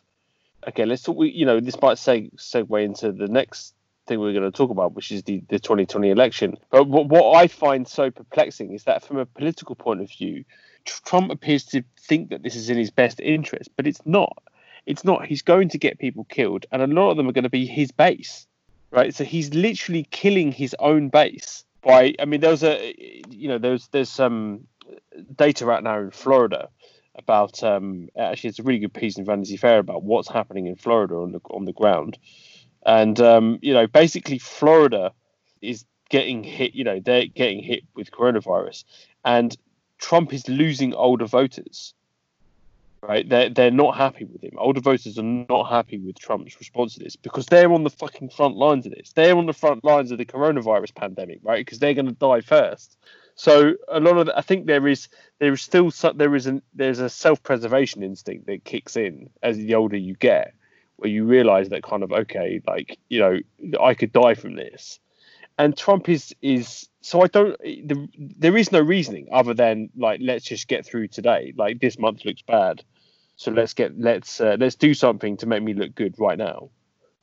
[0.67, 1.17] okay, let's talk.
[1.17, 3.73] We, you know, this might seg- segue into the next
[4.05, 6.57] thing we're going to talk about, which is the, the 2020 election.
[6.71, 10.43] But what, what I find so perplexing is that from a political point of view,
[10.85, 14.43] Trump appears to think that this is in his best interest, but it's not.
[14.85, 15.25] It's not.
[15.25, 17.65] He's going to get people killed, and a lot of them are going to be
[17.65, 18.47] his base,
[18.91, 19.13] right?
[19.13, 22.15] So he's literally killing his own base by.
[22.19, 22.93] I mean, there's a,
[23.29, 24.67] you know, there's there's some
[25.35, 26.69] data right now in Florida
[27.15, 30.75] about um, actually it's a really good piece in Vanity Fair about what's happening in
[30.75, 32.17] Florida on the on the ground,
[32.85, 35.11] and um, you know basically Florida
[35.61, 36.73] is getting hit.
[36.75, 38.83] You know they're getting hit with coronavirus,
[39.23, 39.55] and
[39.99, 41.93] Trump is losing older voters.
[43.05, 44.53] Right, they're they're not happy with him.
[44.57, 48.29] Older voters are not happy with Trump's response to this because they're on the fucking
[48.29, 49.11] front lines of this.
[49.11, 51.65] They're on the front lines of the coronavirus pandemic, right?
[51.65, 52.97] Because they're going to die first.
[53.35, 56.61] So a lot of the, I think there is there is still there is an
[56.73, 60.53] there's a self preservation instinct that kicks in as the older you get,
[60.95, 63.39] where you realise that kind of okay, like you know
[63.81, 64.99] I could die from this,
[65.57, 70.21] and Trump is is so I don't the, there is no reasoning other than like
[70.23, 71.53] let's just get through today.
[71.57, 72.83] Like this month looks bad,
[73.35, 76.69] so let's get let's uh, let's do something to make me look good right now.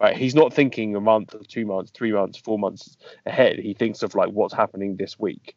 [0.00, 2.96] Right, he's not thinking a month, two months, three months, four months
[3.26, 3.58] ahead.
[3.58, 5.54] He thinks of like what's happening this week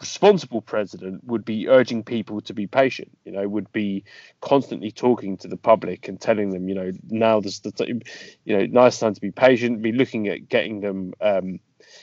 [0.00, 4.02] responsible president would be urging people to be patient you know would be
[4.40, 8.00] constantly talking to the public and telling them you know now there's the
[8.44, 11.60] you know nice time to be patient be looking at getting them um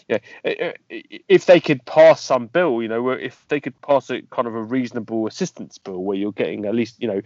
[0.09, 4.47] know, if they could pass some bill, you know, if they could pass a kind
[4.47, 7.21] of a reasonable assistance bill where you're getting at least, you know,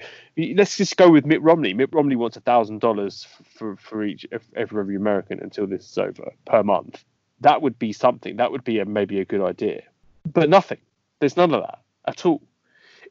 [0.55, 1.74] let's just go with Mitt Romney.
[1.74, 5.97] Mitt Romney wants a thousand dollars for for each every, every American until this is
[5.97, 7.03] over per month.
[7.41, 8.38] That would be something.
[8.38, 9.84] That would be a, maybe a good idea
[10.26, 10.80] but nothing.
[11.20, 12.41] There's none of that at all.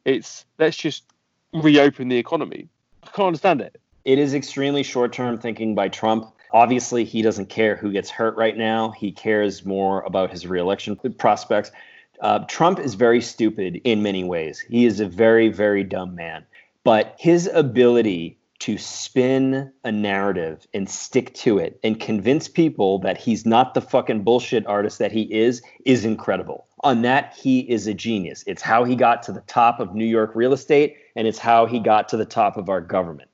[0.05, 1.05] It's let's just
[1.53, 2.69] reopen the economy.
[3.03, 3.81] I can't understand it.
[4.05, 6.34] It is extremely short term thinking by Trump.
[6.55, 8.93] Obviously, he doesn't care who gets hurt right now.
[8.93, 11.73] He cares more about his reelection prospects.
[12.21, 14.61] Uh, Trump is very stupid in many ways.
[14.61, 16.47] He is a very, very dumb man.
[16.85, 23.19] But his ability to spin a narrative and stick to it and convince people that
[23.19, 26.69] he's not the fucking bullshit artist that he is is incredible.
[26.85, 28.45] On that, he is a genius.
[28.47, 31.67] It's how he got to the top of New York real estate and it's how
[31.67, 33.29] he got to the top of our government.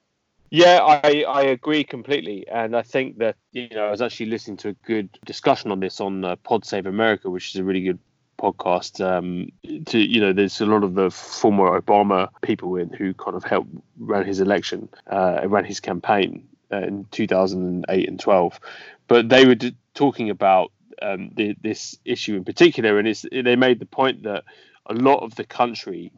[0.51, 2.46] Yeah, I, I agree completely.
[2.48, 5.78] And I think that, you know, I was actually listening to a good discussion on
[5.78, 8.01] this on uh, Pod Save America, which is a really good
[8.40, 9.48] podcast um,
[9.84, 13.44] to you know there's a lot of the former Obama people in who kind of
[13.44, 18.61] helped run his election uh, ran his campaign uh, in 2008 and 12
[19.09, 20.72] but they were d- talking about
[21.03, 24.44] um, the, this issue in particular and it's, they made the point that
[24.86, 26.11] a lot of the country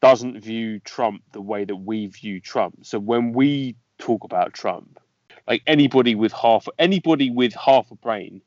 [0.00, 4.98] doesn't view Trump the way that we view Trump so when we talk about Trump
[5.46, 8.40] like anybody with half anybody with half a brain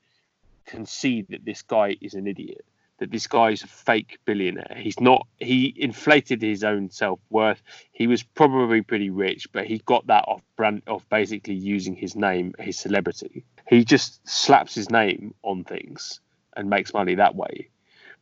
[0.66, 2.66] can see that this guy is an idiot
[3.04, 4.78] that this guy is a fake billionaire.
[4.78, 5.28] He's not.
[5.38, 7.62] He inflated his own self worth.
[7.92, 12.16] He was probably pretty rich, but he got that off brand off basically using his
[12.16, 13.44] name, his celebrity.
[13.68, 16.22] He just slaps his name on things
[16.56, 17.68] and makes money that way.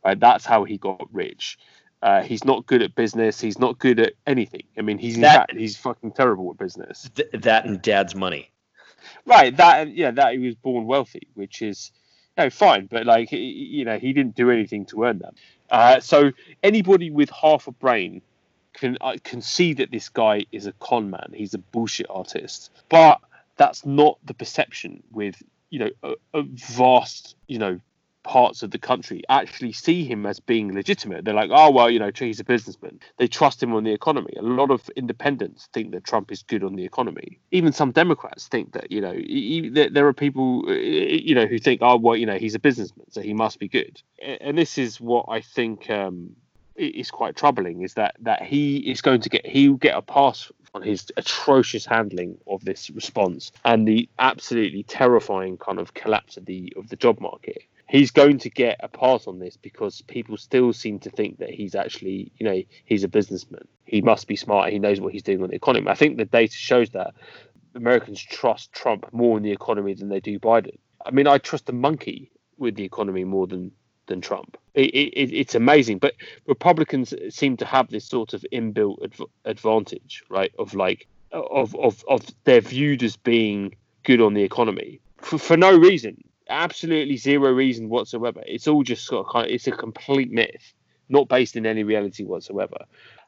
[0.04, 0.18] Right?
[0.18, 1.58] That's how he got rich.
[2.02, 3.40] Uh, he's not good at business.
[3.40, 4.64] He's not good at anything.
[4.76, 7.08] I mean, he's that, fact, he's fucking terrible at business.
[7.14, 8.50] Th- that and dad's money.
[9.24, 9.56] Right.
[9.56, 10.10] That yeah.
[10.10, 11.92] That he was born wealthy, which is
[12.36, 15.34] no, fine, but like you know, he didn't do anything to earn that.
[15.70, 16.32] Uh, so
[16.62, 18.22] anybody with half a brain
[18.72, 21.32] can uh, can see that this guy is a con man.
[21.34, 23.20] He's a bullshit artist, but
[23.56, 27.80] that's not the perception with you know a, a vast you know
[28.22, 31.24] parts of the country actually see him as being legitimate.
[31.24, 33.00] They're like, oh well, you know, he's a businessman.
[33.18, 34.34] They trust him on the economy.
[34.38, 37.38] A lot of independents think that Trump is good on the economy.
[37.50, 41.80] Even some Democrats think that you know he, there are people you know who think,
[41.82, 44.00] oh well, you know, he's a businessman, so he must be good.
[44.40, 46.36] And this is what I think um,
[46.76, 50.50] is quite troubling: is that that he is going to get he'll get a pass
[50.74, 56.46] on his atrocious handling of this response and the absolutely terrifying kind of collapse of
[56.46, 57.62] the of the job market
[57.92, 61.50] he's going to get a pass on this because people still seem to think that
[61.50, 63.68] he's actually, you know, he's a businessman.
[63.84, 64.72] He must be smart.
[64.72, 65.88] He knows what he's doing on the economy.
[65.88, 67.12] I think the data shows that
[67.74, 70.78] Americans trust Trump more in the economy than they do Biden.
[71.04, 73.70] I mean, I trust the monkey with the economy more than
[74.06, 74.56] than Trump.
[74.74, 76.14] It, it, it's amazing, but
[76.46, 80.52] Republicans seem to have this sort of inbuilt adv- advantage, right?
[80.58, 85.56] Of like, of of of they're viewed as being good on the economy for, for
[85.56, 86.16] no reason
[86.52, 88.42] absolutely zero reason whatsoever.
[88.46, 90.74] It's all just sort of kind of, it's a complete myth,
[91.08, 92.76] not based in any reality whatsoever.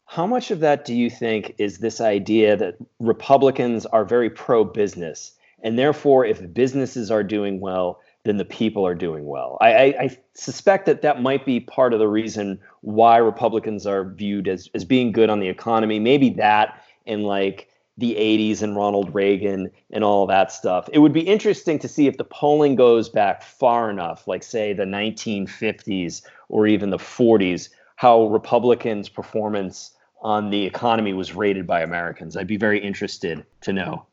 [0.07, 4.65] How much of that do you think is this idea that Republicans are very pro
[4.65, 9.57] business, and therefore, if businesses are doing well, then the people are doing well?
[9.63, 14.05] I, I, I, suspect that that might be part of the reason why Republicans are
[14.05, 15.99] viewed as, as being good on the economy.
[15.99, 20.89] Maybe that and like the 80s and Ronald Reagan and all that stuff.
[20.93, 24.73] It would be interesting to see if the polling goes back far enough, like, say,
[24.73, 29.93] the 1950s or even the 40s, how Republicans' performance
[30.23, 32.37] on the economy was rated by Americans.
[32.37, 34.07] I'd be very interested to know.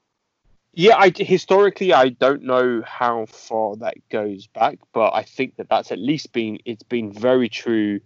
[0.73, 5.67] Yeah, I historically I don't know how far that goes back, but I think that
[5.67, 7.99] that's at least been it's been very true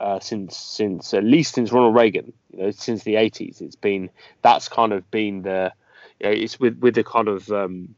[0.00, 3.60] uh, since since at least since Ronald Reagan, you know, since the eighties.
[3.60, 4.10] It's been
[4.42, 5.72] that's kind of been the
[6.20, 7.94] you know, it's with with the kind of um,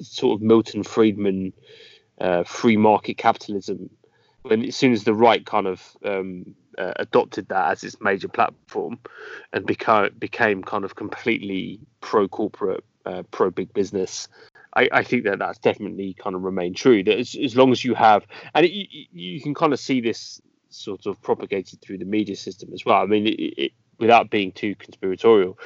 [0.00, 1.52] sort of Milton Friedman
[2.20, 3.90] uh, free market capitalism.
[4.42, 8.28] When as soon as the right kind of um, uh, adopted that as its major
[8.28, 8.98] platform
[9.52, 14.28] and became became kind of completely pro corporate, uh, pro big business,
[14.76, 17.02] I, I, think that that's definitely kind of remained true.
[17.02, 20.00] That as, as long as you have, and it, you, you, can kind of see
[20.00, 20.42] this
[20.74, 23.02] sort of propagated through the media system as well.
[23.02, 25.58] I mean, it, it, without being too conspiratorial,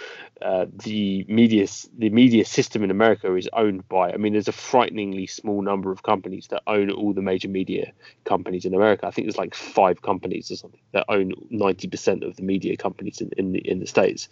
[0.42, 4.12] uh, the media the media system in America is owned by.
[4.12, 7.92] I mean, there's a frighteningly small number of companies that own all the major media
[8.24, 9.06] companies in America.
[9.06, 13.20] I think there's like five companies or something that own 90% of the media companies
[13.20, 14.28] in, in the in the states.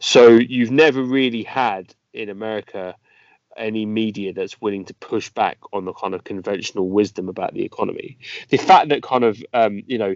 [0.00, 2.96] So you've never really had in America
[3.56, 7.64] any media that's willing to push back on the kind of conventional wisdom about the
[7.64, 8.18] economy.
[8.48, 10.14] The fact that kind of um, you know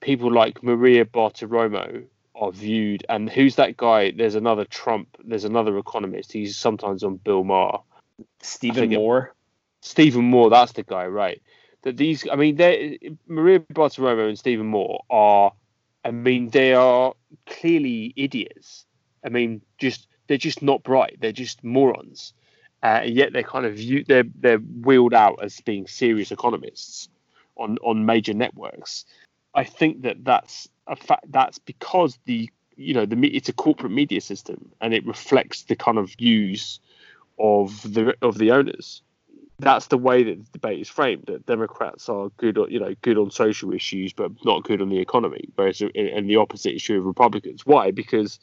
[0.00, 2.04] people like Maria Bartiromo
[2.34, 4.10] are viewed, and who's that guy?
[4.10, 5.16] There's another Trump.
[5.24, 6.32] There's another economist.
[6.32, 7.80] He's sometimes on Bill Maher.
[8.40, 9.34] Stephen Moore.
[9.80, 10.50] Stephen Moore.
[10.50, 11.42] That's the guy, right?
[11.82, 12.26] That these.
[12.30, 15.52] I mean, they Maria Bartiromo and Stephen Moore are.
[16.04, 17.14] I mean, they are
[17.46, 18.84] clearly idiots.
[19.24, 21.18] I mean, just they're just not bright.
[21.20, 22.32] They're just morons.
[22.82, 27.08] Uh, and yet they're kind of view, they're they're wheeled out as being serious economists
[27.56, 29.04] on on major networks.
[29.54, 31.24] I think that that's a fact.
[31.30, 35.76] That's because the you know the it's a corporate media system and it reflects the
[35.76, 36.80] kind of views
[37.38, 39.02] of the of the owners.
[39.60, 41.24] That's the way that the debate is framed.
[41.26, 44.98] That Democrats are good, you know, good on social issues, but not good on the
[44.98, 45.48] economy.
[45.54, 47.64] Whereas, and the opposite is true of Republicans.
[47.64, 47.92] Why?
[47.92, 48.40] Because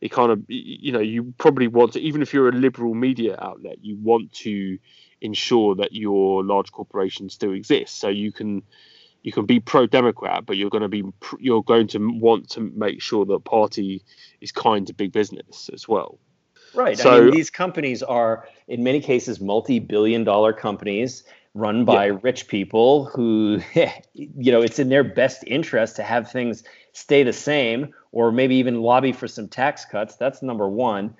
[0.00, 3.36] it kind of you know you probably want to even if you're a liberal media
[3.40, 4.78] outlet you want to
[5.20, 8.62] ensure that your large corporations still exist so you can
[9.22, 11.04] you can be pro democrat but you're going to be
[11.38, 14.02] you're going to want to make sure that party
[14.40, 16.18] is kind to big business as well
[16.74, 22.06] right so I mean, these companies are in many cases multi-billion dollar companies run by
[22.06, 22.18] yeah.
[22.22, 23.60] rich people who
[24.14, 26.62] you know it's in their best interest to have things
[26.92, 30.16] stay the same or maybe even lobby for some tax cuts.
[30.16, 31.14] That's number one.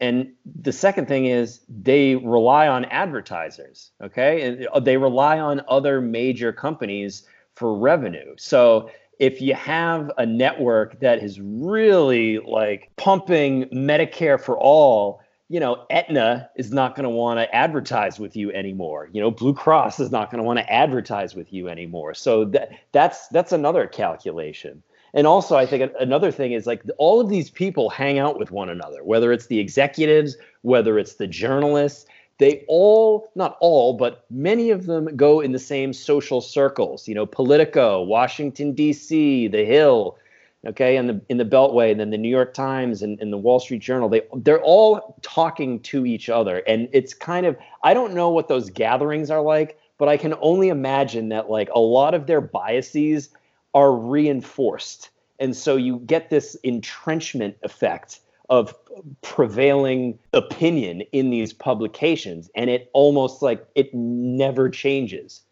[0.00, 4.42] And the second thing is they rely on advertisers, okay?
[4.42, 7.24] And uh, they rely on other major companies
[7.54, 8.34] for revenue.
[8.36, 8.90] So
[9.22, 15.86] if you have a network that is really like pumping Medicare for all, you know,
[15.90, 19.08] Aetna is not going to want to advertise with you anymore.
[19.12, 22.14] You know, Blue Cross is not going to want to advertise with you anymore.
[22.14, 24.82] So that that's that's another calculation.
[25.14, 28.50] And also, I think another thing is like all of these people hang out with
[28.50, 32.06] one another, whether it's the executives, whether it's the journalists.
[32.42, 37.06] They all, not all, but many of them go in the same social circles.
[37.06, 40.18] You know, Politico, Washington D.C., The Hill,
[40.66, 43.36] okay, and the in the Beltway, and then the New York Times and, and the
[43.36, 44.08] Wall Street Journal.
[44.08, 48.48] They they're all talking to each other, and it's kind of I don't know what
[48.48, 52.40] those gatherings are like, but I can only imagine that like a lot of their
[52.40, 53.28] biases
[53.72, 55.10] are reinforced.
[55.38, 58.18] And so you get this entrenchment effect
[58.48, 58.74] of
[59.22, 65.42] prevailing opinion in these publications and it almost like it never changes.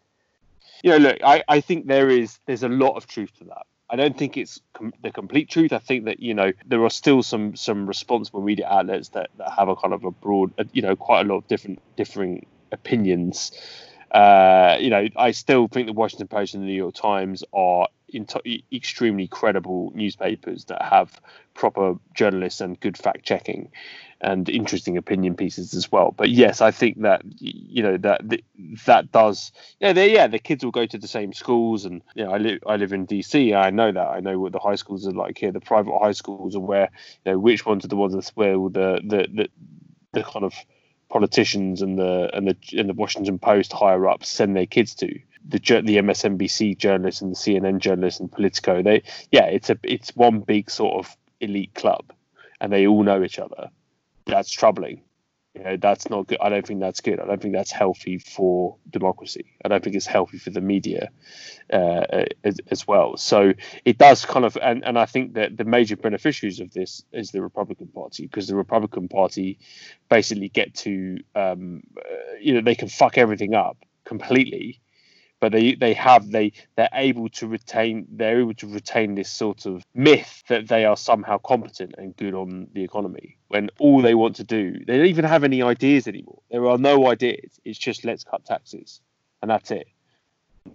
[0.83, 3.65] You know look i, I think there is there's a lot of truth to that.
[3.91, 5.73] I don't think it's com- the complete truth.
[5.73, 9.51] I think that you know there are still some some responsible media outlets that, that
[9.51, 13.51] have a kind of a broad you know quite a lot of different differing opinions.
[14.11, 17.87] Uh, you know, I still think the Washington Post and the New York Times are
[18.71, 21.19] extremely credible newspapers that have
[21.53, 23.69] proper journalists and good fact checking
[24.21, 26.13] and interesting opinion pieces as well.
[26.15, 28.21] But yes, I think that you know that
[28.85, 32.23] that does yeah they, yeah the kids will go to the same schools and you
[32.23, 34.75] know I live I live in DC I know that I know what the high
[34.75, 36.89] schools are like here the private high schools are where
[37.25, 39.49] you know which ones are the ones where the the the,
[40.13, 40.53] the kind of
[41.11, 45.07] politicians and the and the and the Washington Post higher ups send their kids to
[45.47, 48.81] the the MSNBC journalists and the CNN journalists and Politico.
[48.81, 52.11] They yeah, it's a it's one big sort of elite club,
[52.59, 53.69] and they all know each other.
[54.25, 55.01] That's troubling.
[55.53, 56.37] You know, that's not good.
[56.39, 57.19] I don't think that's good.
[57.19, 59.53] I don't think that's healthy for democracy.
[59.65, 61.09] I don't think it's healthy for the media
[61.73, 63.17] uh, as, as, well.
[63.17, 63.51] So
[63.83, 67.31] it does kind of, and, and I think that the major beneficiaries of this is
[67.31, 69.59] the Republican Party because the Republican Party
[70.07, 74.79] basically get to, um, uh, you know, they can fuck everything up completely
[75.41, 79.65] but they they have they they're able to retain they're able to retain this sort
[79.65, 84.15] of myth that they are somehow competent and good on the economy when all they
[84.15, 86.41] want to do they don't even have any ideas anymore.
[86.49, 87.59] There are no ideas.
[87.65, 89.01] It's just let's cut taxes.
[89.41, 89.87] And that's it.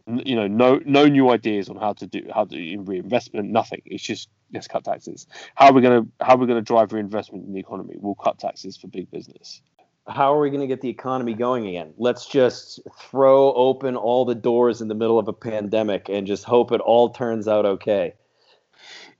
[0.07, 3.83] You know no no new ideas on how to do how to do reinvestment nothing.
[3.87, 5.29] It's just let's cut taxes.
[5.55, 7.95] How are we going to how are we going to drive reinvestment in the economy?
[7.99, 9.63] We'll cut taxes for big business
[10.09, 11.95] how are we going to get the economy going again?
[11.97, 16.45] Let's just throw open all the doors in the middle of a pandemic and just
[16.45, 18.15] hope it all turns out okay.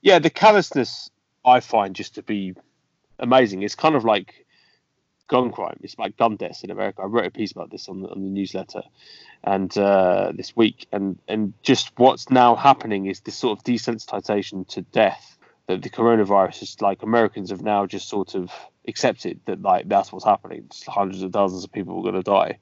[0.01, 1.11] Yeah, the callousness
[1.45, 2.55] I find just to be
[3.19, 3.63] amazing.
[3.63, 4.47] It's kind of like
[5.29, 5.79] gun crime.
[5.83, 7.03] It's like gun deaths in America.
[7.03, 8.83] I wrote a piece about this on the, on the newsletter,
[9.45, 14.67] and uh, this week, and and just what's now happening is this sort of desensitization
[14.69, 15.36] to death.
[15.69, 18.53] That the coronavirus is like Americans have now just sort of
[18.87, 20.67] accepted that like that's what's happening.
[20.71, 22.59] Just hundreds of thousands of people are going to die,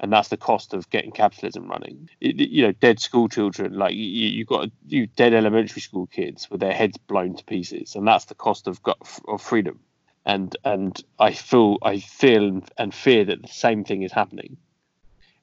[0.00, 2.10] and that's the cost of getting capitalism running.
[2.20, 6.50] It, you know, dead school children, like you, you got you dead elementary school kids
[6.50, 8.80] with their heads blown to pieces, and that's the cost of
[9.26, 9.80] of freedom.
[10.26, 14.58] And and I feel I feel and fear that the same thing is happening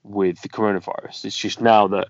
[0.03, 1.25] with the coronavirus.
[1.25, 2.07] It's just now that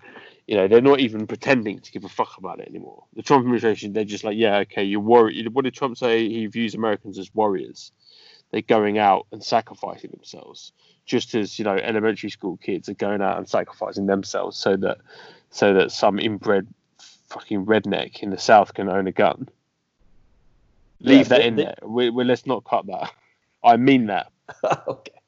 [0.51, 3.05] you know they're not even pretending to give a fuck about it anymore.
[3.15, 5.47] The Trump administration, they're just like, yeah, okay, you're worried.
[5.53, 6.27] What did Trump say?
[6.27, 7.93] He views Americans as warriors
[8.51, 10.73] they're going out and sacrificing themselves,
[11.05, 14.97] just as you know elementary school kids are going out and sacrificing themselves so that
[15.51, 16.67] so that some inbred
[17.29, 19.47] fucking redneck in the south can own a gun.
[20.99, 21.75] Leave yeah, that they, in they, there.
[21.81, 23.09] We, we, let's not cut that.
[23.63, 24.33] I mean that.
[24.85, 25.20] okay.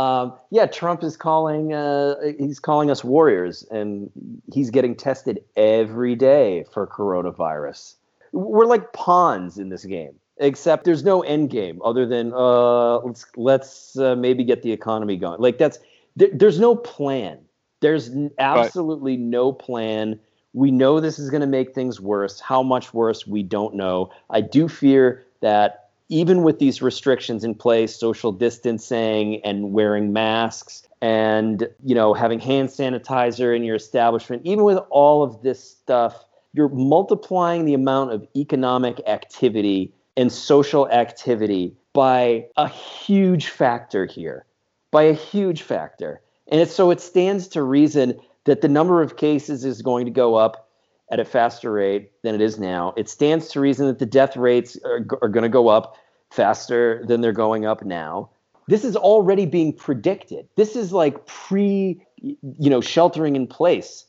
[0.00, 1.74] Um, yeah, Trump is calling.
[1.74, 4.10] Uh, he's calling us warriors, and
[4.52, 7.94] he's getting tested every day for coronavirus.
[8.32, 13.26] We're like pawns in this game except there's no end game other than uh, let's
[13.36, 15.40] let's uh, maybe get the economy going.
[15.40, 15.78] Like that's
[16.16, 17.38] there, there's no plan.
[17.80, 19.20] There's absolutely right.
[19.20, 20.18] no plan.
[20.52, 22.40] We know this is going to make things worse.
[22.40, 24.10] How much worse we don't know.
[24.30, 25.79] I do fear that
[26.10, 32.40] even with these restrictions in place, social distancing and wearing masks and you know having
[32.40, 38.12] hand sanitizer in your establishment, even with all of this stuff, you're multiplying the amount
[38.12, 44.44] of economic activity and social activity by a huge factor here,
[44.90, 46.20] by a huge factor.
[46.48, 50.34] And so it stands to reason that the number of cases is going to go
[50.34, 50.68] up
[51.10, 52.94] at a faster rate than it is now.
[52.96, 55.96] It stands to reason that the death rates are, are going to go up
[56.30, 58.30] faster than they're going up now.
[58.68, 60.48] This is already being predicted.
[60.56, 64.04] This is like pre, you know, sheltering in place.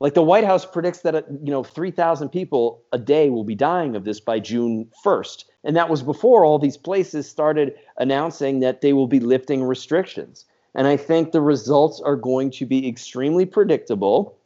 [0.00, 3.54] Like the White House predicts that uh, you know 3,000 people a day will be
[3.54, 8.60] dying of this by June 1st, and that was before all these places started announcing
[8.60, 10.46] that they will be lifting restrictions.
[10.74, 14.38] And I think the results are going to be extremely predictable,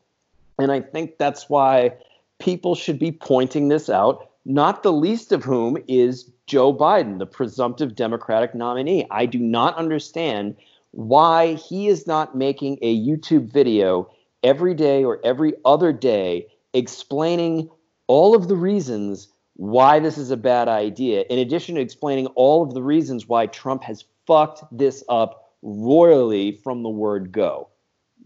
[0.58, 1.92] and I think that's why
[2.40, 4.30] people should be pointing this out.
[4.44, 9.06] Not the least of whom is Joe Biden, the presumptive Democratic nominee.
[9.10, 10.56] I do not understand
[10.90, 14.10] why he is not making a YouTube video
[14.42, 17.70] every day or every other day explaining
[18.06, 22.62] all of the reasons why this is a bad idea, in addition to explaining all
[22.62, 27.68] of the reasons why Trump has fucked this up royally from the word go.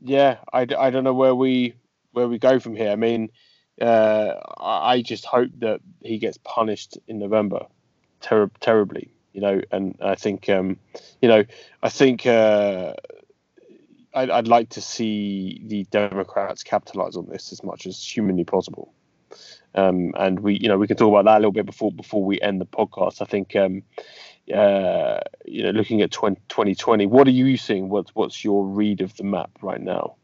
[0.03, 1.75] yeah, I, I don't know where we
[2.13, 2.91] where we go from here.
[2.91, 3.31] I mean,
[3.81, 7.67] uh, I just hope that he gets punished in November
[8.21, 9.61] ter- terribly, you know.
[9.71, 10.79] And I think, um,
[11.23, 11.45] you know,
[11.83, 12.95] I think uh,
[14.15, 18.93] I'd, I'd, like to see the Democrats capitalize on this as much as humanly possible.
[19.75, 22.25] Um, and we, you know, we can talk about that a little bit before before
[22.25, 23.23] we end the podcast.
[23.23, 23.83] I think, um,
[24.53, 27.91] uh, you know, looking at 20, 2020, what are you seeing?
[27.91, 30.18] What's what's your read of the map right now?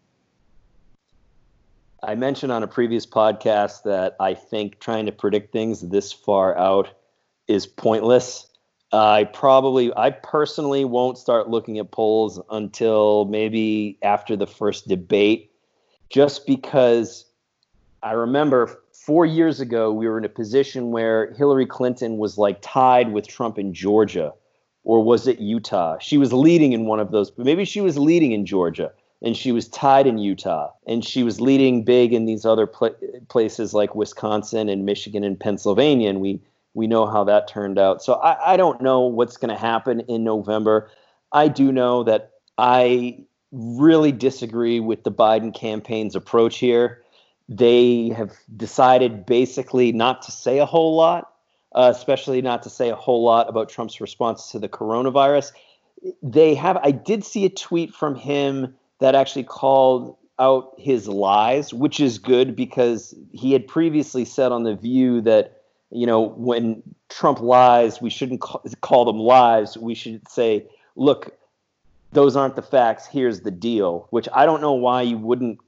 [2.07, 6.57] I mentioned on a previous podcast that I think trying to predict things this far
[6.57, 6.91] out
[7.49, 8.47] is pointless.
[8.93, 15.51] I probably, I personally won't start looking at polls until maybe after the first debate,
[16.11, 17.25] just because
[18.03, 22.59] I remember four years ago we were in a position where Hillary Clinton was like
[22.61, 24.35] tied with Trump in Georgia,
[24.83, 25.97] or was it Utah?
[26.01, 28.93] She was leading in one of those, but maybe she was leading in Georgia
[29.25, 32.95] and she was tied in Utah, and she was leading big in these other pl-
[33.29, 36.41] places like Wisconsin and Michigan and Pennsylvania, and we
[36.75, 38.03] we know how that turned out.
[38.03, 40.91] So I, I don't know what's going to happen in November.
[41.33, 43.21] I do know that I
[43.53, 47.03] really disagree with the Biden campaign's approach here.
[47.49, 51.33] They have decided basically not to say a whole lot,
[51.75, 55.53] uh, especially not to say a whole lot about Trump's response to the coronavirus.
[56.23, 56.77] They have.
[56.83, 58.75] I did see a tweet from him
[59.05, 64.63] that actually called out his lies, which is good because he had previously said on
[64.63, 69.77] The View that, you know, when Trump lies, we shouldn't call them lies.
[69.77, 71.37] We should say, look,
[72.13, 73.07] those aren't the facts.
[73.07, 75.59] Here's the deal, which I don't know why you wouldn't.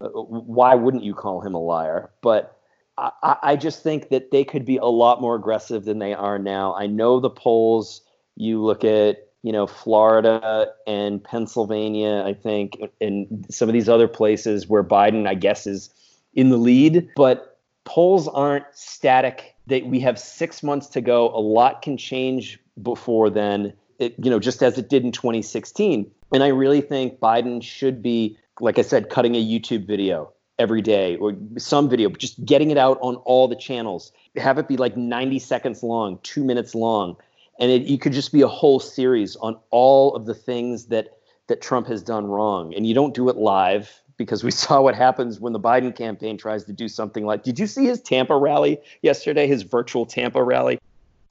[0.00, 2.10] Uh, why wouldn't you call him a liar?
[2.22, 2.56] But
[2.96, 6.38] I, I just think that they could be a lot more aggressive than they are
[6.38, 6.76] now.
[6.76, 8.02] I know the polls.
[8.36, 14.08] You look at you know, Florida and Pennsylvania, I think, and some of these other
[14.08, 15.90] places where Biden, I guess, is
[16.34, 17.08] in the lead.
[17.16, 19.54] But polls aren't static.
[19.66, 21.30] They, we have six months to go.
[21.30, 26.10] A lot can change before then, it, you know, just as it did in 2016.
[26.32, 30.82] And I really think Biden should be, like I said, cutting a YouTube video every
[30.82, 34.12] day or some video, just getting it out on all the channels.
[34.36, 37.16] Have it be like 90 seconds long, two minutes long
[37.58, 41.18] and it, it could just be a whole series on all of the things that
[41.48, 42.74] that Trump has done wrong.
[42.74, 46.38] And you don't do it live because we saw what happens when the Biden campaign
[46.38, 47.42] tries to do something like.
[47.42, 49.46] Did you see his Tampa rally yesterday?
[49.46, 50.78] His virtual Tampa rally.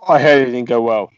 [0.02, 1.12] Oh, I heard it didn't go well.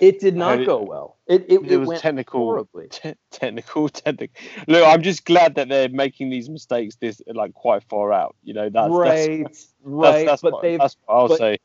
[0.00, 1.16] It did not go well.
[1.26, 4.40] It it, it, it was technical, te- technical, technical.
[4.68, 8.36] Look, I'm just glad that they're making these mistakes this like quite far out.
[8.44, 10.12] You know, that's right, that's, right.
[10.12, 11.58] That's, that's, but what, that's what I'll but, say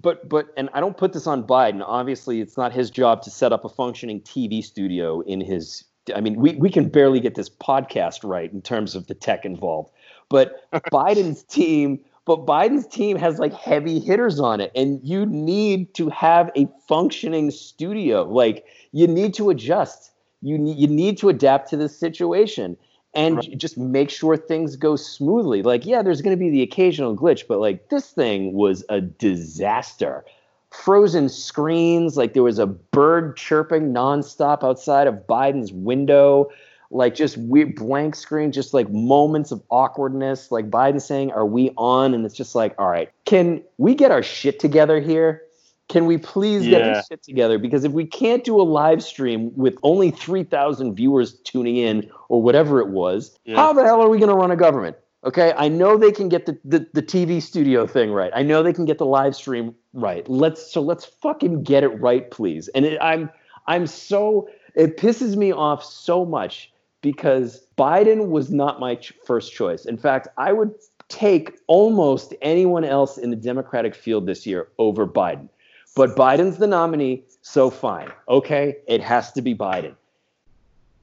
[0.00, 1.82] but but and I don't put this on Biden.
[1.84, 5.84] Obviously, it's not his job to set up a functioning TV studio in his.
[6.14, 9.44] I mean, we we can barely get this podcast right in terms of the tech
[9.44, 9.90] involved.
[10.28, 15.94] But Biden's team, but Biden's team has like heavy hitters on it, and you need
[15.94, 18.22] to have a functioning studio.
[18.22, 20.12] Like you need to adjust.
[20.40, 22.76] You need you need to adapt to this situation
[23.14, 23.58] and right.
[23.58, 25.62] just make sure things go smoothly.
[25.62, 29.00] Like, yeah, there's going to be the occasional glitch, but like this thing was a
[29.00, 30.24] disaster.
[30.70, 36.48] Frozen screens, like there was a bird chirping nonstop outside of Biden's window,
[36.92, 40.52] like just weird blank screen, just like moments of awkwardness.
[40.52, 42.14] Like Biden saying, Are we on?
[42.14, 45.42] And it's just like, All right, can we get our shit together here?
[45.90, 46.78] Can we please yeah.
[46.78, 47.58] get this shit together?
[47.58, 52.40] Because if we can't do a live stream with only 3,000 viewers tuning in or
[52.40, 53.56] whatever it was, yeah.
[53.56, 54.96] how the hell are we going to run a government?
[55.24, 58.30] Okay, I know they can get the, the, the TV studio thing right.
[58.32, 60.26] I know they can get the live stream right.
[60.28, 62.68] Let's so let's fucking get it right, please.
[62.68, 63.28] And it, I'm
[63.66, 66.72] I'm so it pisses me off so much
[67.02, 69.84] because Biden was not my ch- first choice.
[69.84, 70.72] In fact, I would
[71.08, 75.48] take almost anyone else in the Democratic field this year over Biden.
[75.96, 78.10] But Biden's the nominee, so fine.
[78.28, 79.94] Okay, it has to be Biden.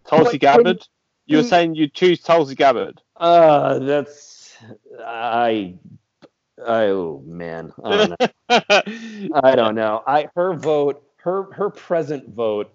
[0.06, 0.88] Tulsi Gabbard?
[1.26, 3.02] You were saying you choose Tulsi Gabbard?
[3.18, 4.56] Uh, that's
[5.04, 5.76] I.
[6.60, 8.30] Oh man, I don't know.
[9.44, 10.04] I don't know.
[10.08, 12.74] I her vote, her her present vote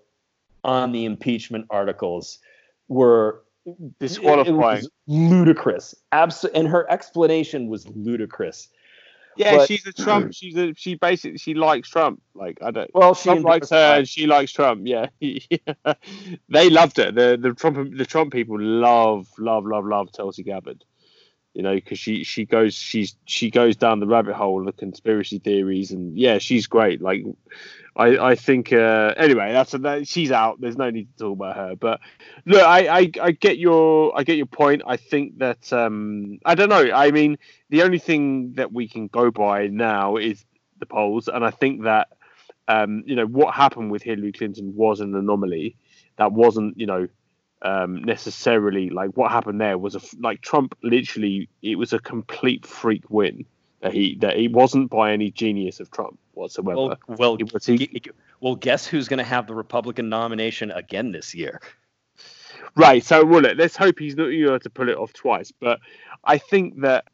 [0.63, 2.39] on the impeachment articles
[2.89, 3.43] were
[3.99, 5.95] disqualifying, ludicrous.
[6.13, 8.69] Absolutely, and her explanation was ludicrous.
[9.37, 10.35] Yeah, but, she's a Trump.
[10.35, 12.21] She's a she basically she likes Trump.
[12.35, 12.91] Like I don't.
[12.95, 13.99] Well, she Trump likes her.
[13.99, 14.83] And she likes Trump.
[14.85, 17.15] Yeah, they loved it.
[17.15, 20.85] The the Trump the Trump people love love love love Tulsi Gabbard.
[21.55, 24.73] You know, because she she goes she's she goes down the rabbit hole of the
[24.73, 27.03] conspiracy theories, and yeah, she's great.
[27.03, 27.25] Like,
[27.95, 30.61] I I think uh, anyway, that's that, she's out.
[30.61, 31.77] There's no need to talk about her.
[31.77, 32.01] But
[32.47, 34.83] look, I, I I get your I get your point.
[34.87, 36.91] I think that um I don't know.
[36.93, 37.39] I mean,
[37.69, 40.45] the only thing that we can go by now is
[40.79, 42.09] the polls, and I think that
[42.69, 45.77] um you know what happened with Hillary Clinton was an anomaly.
[46.17, 47.09] That wasn't you know
[47.63, 52.67] um, necessarily like what happened there was a like Trump literally it was a complete
[52.67, 53.47] freak win
[53.81, 56.77] that he that he wasn't by any genius of Trump whatsoever.
[56.77, 58.03] Well, well, he,
[58.41, 61.61] well guess who's going to have the Republican nomination again this year?
[62.75, 63.05] Right.
[63.05, 65.53] So well, let's hope he's not able to pull it off twice.
[65.53, 65.81] But
[66.25, 67.05] I think that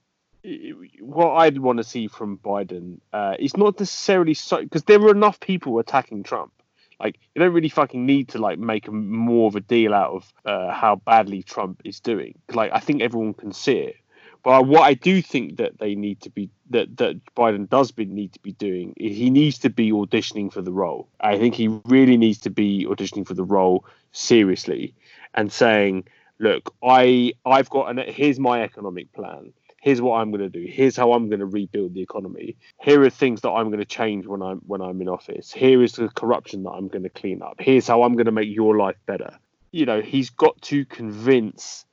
[1.01, 5.11] what I'd want to see from Biden uh, is not necessarily so because there were
[5.11, 6.53] enough people attacking Trump
[7.01, 10.33] like you don't really fucking need to like make more of a deal out of
[10.45, 12.39] uh, how badly Trump is doing.
[12.53, 13.97] Like I think everyone can see it.
[14.45, 18.05] But what I do think that they need to be that that Biden does be,
[18.05, 21.09] need to be doing he needs to be auditioning for the role.
[21.21, 24.95] I think he really needs to be auditioning for the role seriously
[25.35, 26.05] and saying,
[26.39, 30.67] "Look, I I've got an here's my economic plan here's what I'm going to do.
[30.69, 32.57] Here's how I'm going to rebuild the economy.
[32.81, 35.53] Here are things that I'm going to change when I'm when I'm in office.
[35.53, 37.57] Here is the corruption that I'm going to clean up.
[37.59, 39.39] Here's how I'm going to make your life better.
[39.71, 41.85] You know, he's got to convince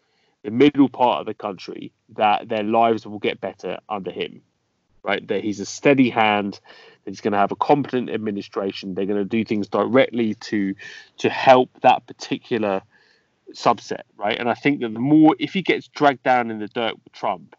[0.44, 4.42] the middle part of the country that their lives will get better under him.
[5.04, 5.26] Right?
[5.28, 6.60] That he's a steady hand.
[7.04, 8.96] That he's going to have a competent administration.
[8.96, 10.74] They're going to do things directly to
[11.20, 12.82] to help that particular
[13.54, 14.40] subset, right?
[14.40, 17.14] And I think that the more if he gets dragged down in the dirt with
[17.14, 17.56] Trump,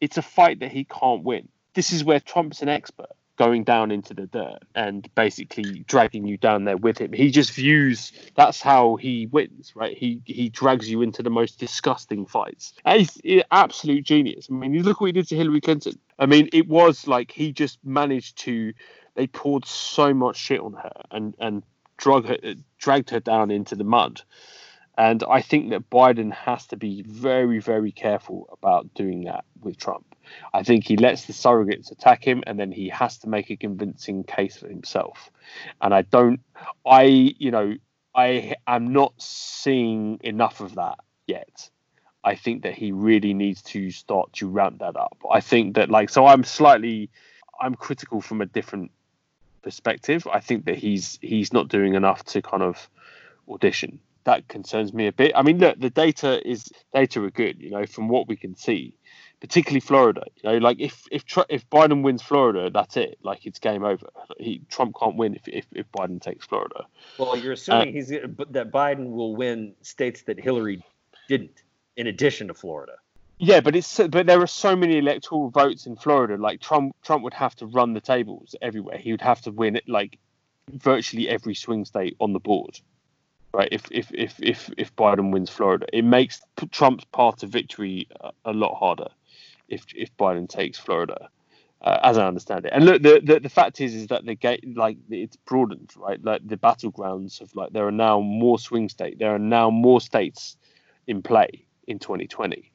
[0.00, 1.48] it's a fight that he can't win.
[1.74, 6.36] This is where Trump's an expert going down into the dirt and basically dragging you
[6.36, 7.10] down there with him.
[7.10, 9.96] He just views that's how he wins, right?
[9.96, 12.74] He he drags you into the most disgusting fights.
[12.84, 14.48] And he's absolute genius.
[14.50, 15.98] I mean, look what he did to Hillary Clinton.
[16.18, 18.74] I mean, it was like he just managed to.
[19.14, 21.62] They poured so much shit on her and and
[21.96, 22.36] drug her,
[22.76, 24.20] dragged her down into the mud.
[24.98, 29.78] And I think that Biden has to be very, very careful about doing that with
[29.78, 30.04] Trump.
[30.52, 33.56] I think he lets the surrogates attack him and then he has to make a
[33.56, 35.30] convincing case for himself.
[35.80, 36.40] And I don't,
[36.86, 37.74] I, you know,
[38.14, 41.70] I am not seeing enough of that yet.
[42.22, 45.16] I think that he really needs to start to ramp that up.
[45.30, 47.08] I think that, like, so I'm slightly,
[47.58, 48.90] I'm critical from a different
[49.62, 50.26] perspective.
[50.30, 52.90] I think that he's he's not doing enough to kind of
[53.48, 55.32] audition that concerns me a bit.
[55.34, 58.54] I mean, look, the data is data are good, you know, from what we can
[58.54, 58.96] see,
[59.40, 60.24] particularly Florida.
[60.42, 63.18] You know, like if if if Biden wins Florida, that's it.
[63.22, 64.08] Like it's game over.
[64.38, 66.86] He Trump can't win if if, if Biden takes Florida.
[67.18, 70.84] Well, you're assuming uh, he's that Biden will win states that Hillary
[71.28, 71.62] didn't,
[71.96, 72.94] in addition to Florida.
[73.38, 76.36] Yeah, but it's but there are so many electoral votes in Florida.
[76.36, 78.98] Like Trump, Trump would have to run the tables everywhere.
[78.98, 80.18] He would have to win it like
[80.70, 82.78] virtually every swing state on the board
[83.52, 83.68] right?
[83.72, 86.40] If if if if if Biden wins Florida, it makes
[86.70, 88.08] Trump's path to victory
[88.44, 89.08] a, lot harder.
[89.68, 91.28] If if Biden takes Florida,
[91.82, 94.34] uh, as I understand it, and look, the, the the fact is is that the
[94.34, 96.22] gate like it's broadened, right?
[96.22, 99.16] Like the battlegrounds of like there are now more swing states.
[99.18, 100.56] There are now more states
[101.06, 102.70] in play in 2020,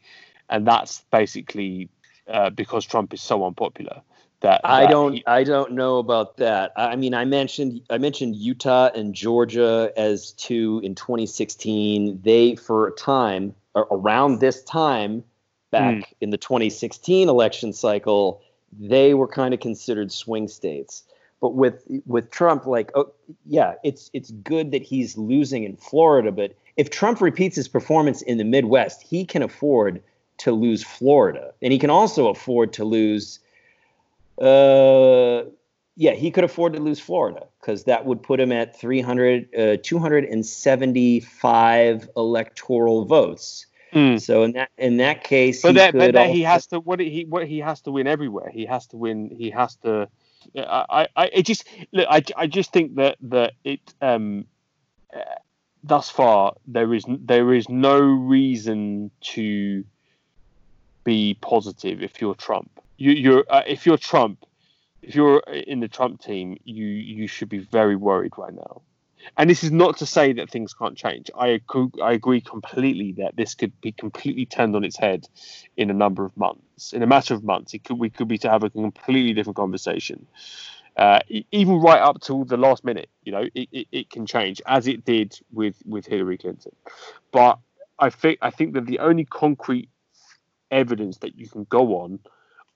[0.50, 1.90] and that's basically
[2.28, 4.02] uh, because Trump is so unpopular.
[4.46, 6.72] That, that I don't I don't know about that.
[6.78, 12.22] I mean, I mentioned I mentioned Utah and Georgia as two in 2016.
[12.24, 15.24] They for a time around this time
[15.72, 16.04] back mm.
[16.22, 18.40] in the 2016 election cycle,
[18.72, 21.02] they were kind of considered swing states.
[21.42, 23.12] But with with Trump, like, oh,
[23.48, 26.32] yeah, it's it's good that he's losing in Florida.
[26.32, 30.04] But if Trump repeats his performance in the Midwest, he can afford
[30.38, 33.40] to lose Florida, and he can also afford to lose
[34.38, 35.44] uh,
[35.96, 39.78] yeah, he could afford to lose Florida because that would put him at 300, uh,
[39.82, 43.66] 275 electoral votes.
[43.94, 44.22] Mm.
[44.22, 46.34] So in that in that case, but that, but that also...
[46.34, 48.50] he has to what he what he has to win everywhere.
[48.50, 49.30] He has to win.
[49.30, 50.10] He has to.
[50.58, 51.64] I I it just
[51.94, 52.06] look.
[52.10, 54.48] I, I just think that that it um
[55.16, 55.20] uh,
[55.82, 59.86] thus far there is there is no reason to
[61.06, 64.46] be positive if you're Trump you, you're uh, if you're Trump,
[65.02, 68.82] if you're in the Trump team, you you should be very worried right now.
[69.38, 71.32] And this is not to say that things can't change.
[71.38, 71.60] I
[72.02, 75.28] I agree completely that this could be completely turned on its head
[75.78, 76.94] in a number of months.
[76.94, 79.58] In a matter of months, it could we could be to have a completely different
[79.58, 80.28] conversation.
[80.96, 81.20] Uh,
[81.52, 84.88] even right up till the last minute, you know, it, it, it can change as
[84.88, 86.72] it did with with Hillary Clinton.
[87.32, 87.60] But
[88.00, 89.90] I think I think that the only concrete
[90.72, 92.20] evidence that you can go on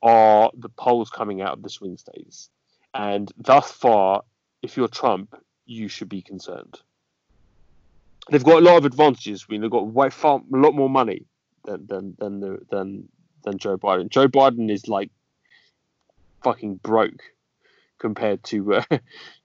[0.02, 2.50] are the polls coming out of the swing states.
[2.94, 4.24] And thus far,
[4.62, 5.36] if you're Trump,
[5.66, 6.80] you should be concerned.
[8.30, 9.46] They've got a lot of advantages.
[9.48, 11.26] I mean, they've got way far a lot more money
[11.66, 13.10] than than than the, than
[13.44, 14.10] than Joe Biden.
[14.10, 15.10] Joe Biden is like
[16.44, 17.22] fucking broke
[18.00, 18.84] compared to uh,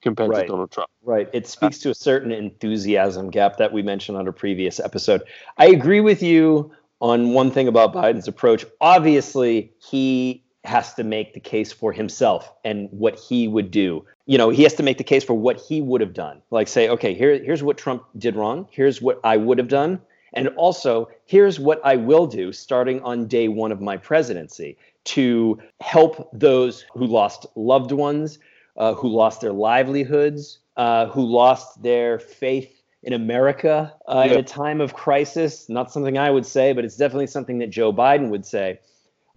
[0.03, 0.43] compared right.
[0.43, 0.91] to Donald Trump.
[1.03, 1.29] Right.
[1.33, 5.23] It speaks to a certain enthusiasm gap that we mentioned on a previous episode.
[5.59, 8.65] I agree with you on one thing about Biden's approach.
[8.81, 14.05] Obviously, he has to make the case for himself and what he would do.
[14.27, 16.41] You know, he has to make the case for what he would have done.
[16.51, 18.67] Like say, okay, here, here's what Trump did wrong.
[18.71, 20.01] Here's what I would have done.
[20.33, 25.59] And also, here's what I will do starting on day one of my presidency to
[25.81, 28.39] help those who lost loved ones,
[28.77, 34.43] uh, who lost their livelihoods, uh, who lost their faith in America uh, in a
[34.43, 35.69] time of crisis.
[35.69, 38.81] Not something I would say, but it's definitely something that Joe Biden would say.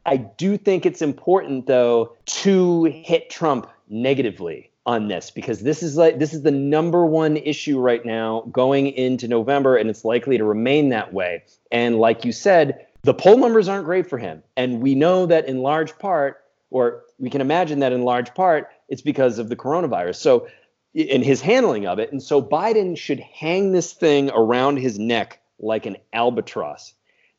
[0.08, 5.98] I do think it's important, though, to hit Trump negatively on this because this is
[5.98, 10.38] like this is the number one issue right now going into November, and it's likely
[10.38, 11.44] to remain that way.
[11.74, 15.46] And like you said, the poll numbers aren't great for him, and we know that
[15.46, 16.42] in large part,
[16.72, 20.16] or we can imagine that in large part, it's because of the coronavirus.
[20.16, 20.48] So,
[20.94, 25.42] in his handling of it, and so Biden should hang this thing around his neck
[25.60, 26.94] like an albatross.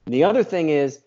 [0.04, 1.00] And the other thing is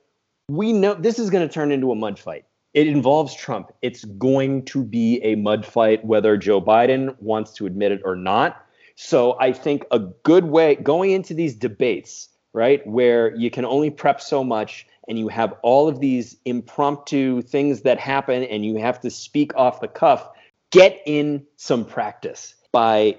[0.49, 2.45] we know this is going to turn into a mud fight.
[2.73, 3.71] It involves Trump.
[3.81, 8.15] It's going to be a mud fight, whether Joe Biden wants to admit it or
[8.15, 8.65] not.
[8.95, 13.89] So I think a good way going into these debates, right, where you can only
[13.89, 18.75] prep so much and you have all of these impromptu things that happen and you
[18.77, 20.29] have to speak off the cuff,
[20.71, 23.17] get in some practice by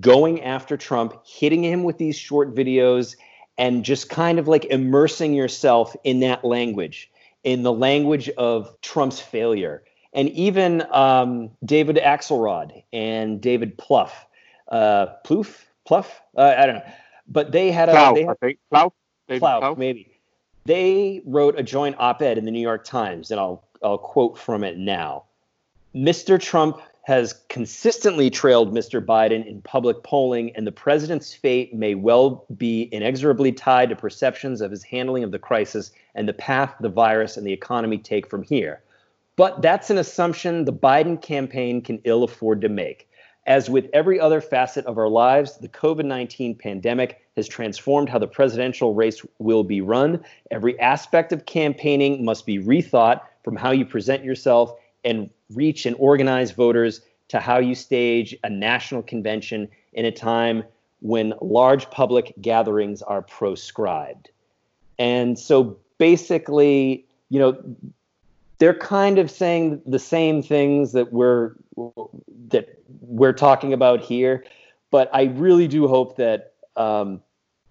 [0.00, 3.16] going after Trump, hitting him with these short videos
[3.60, 7.10] and just kind of like immersing yourself in that language,
[7.44, 9.82] in the language of Trump's failure.
[10.14, 14.26] And even um, David Axelrod and David Pluff,
[14.68, 16.92] uh, Plouffe, Pluff, uh, I don't know,
[17.28, 18.92] but they had a Plow, they had, I think Plow,
[19.28, 20.18] Plow, maybe.
[20.64, 24.64] They wrote a joint op-ed in the New York Times, and I'll I'll quote from
[24.64, 25.24] it now.
[25.94, 26.40] Mr.
[26.40, 29.04] Trump has consistently trailed Mr.
[29.04, 34.60] Biden in public polling, and the president's fate may well be inexorably tied to perceptions
[34.60, 38.28] of his handling of the crisis and the path the virus and the economy take
[38.28, 38.82] from here.
[39.36, 43.08] But that's an assumption the Biden campaign can ill afford to make.
[43.46, 48.18] As with every other facet of our lives, the COVID 19 pandemic has transformed how
[48.18, 50.22] the presidential race will be run.
[50.50, 54.74] Every aspect of campaigning must be rethought from how you present yourself
[55.04, 60.64] and reach and organize voters to how you stage a national convention in a time
[61.00, 64.30] when large public gatherings are proscribed.
[64.98, 67.56] And so basically, you know,
[68.58, 71.54] they're kind of saying the same things that we're
[72.48, 74.44] that we're talking about here,
[74.90, 77.22] but I really do hope that um,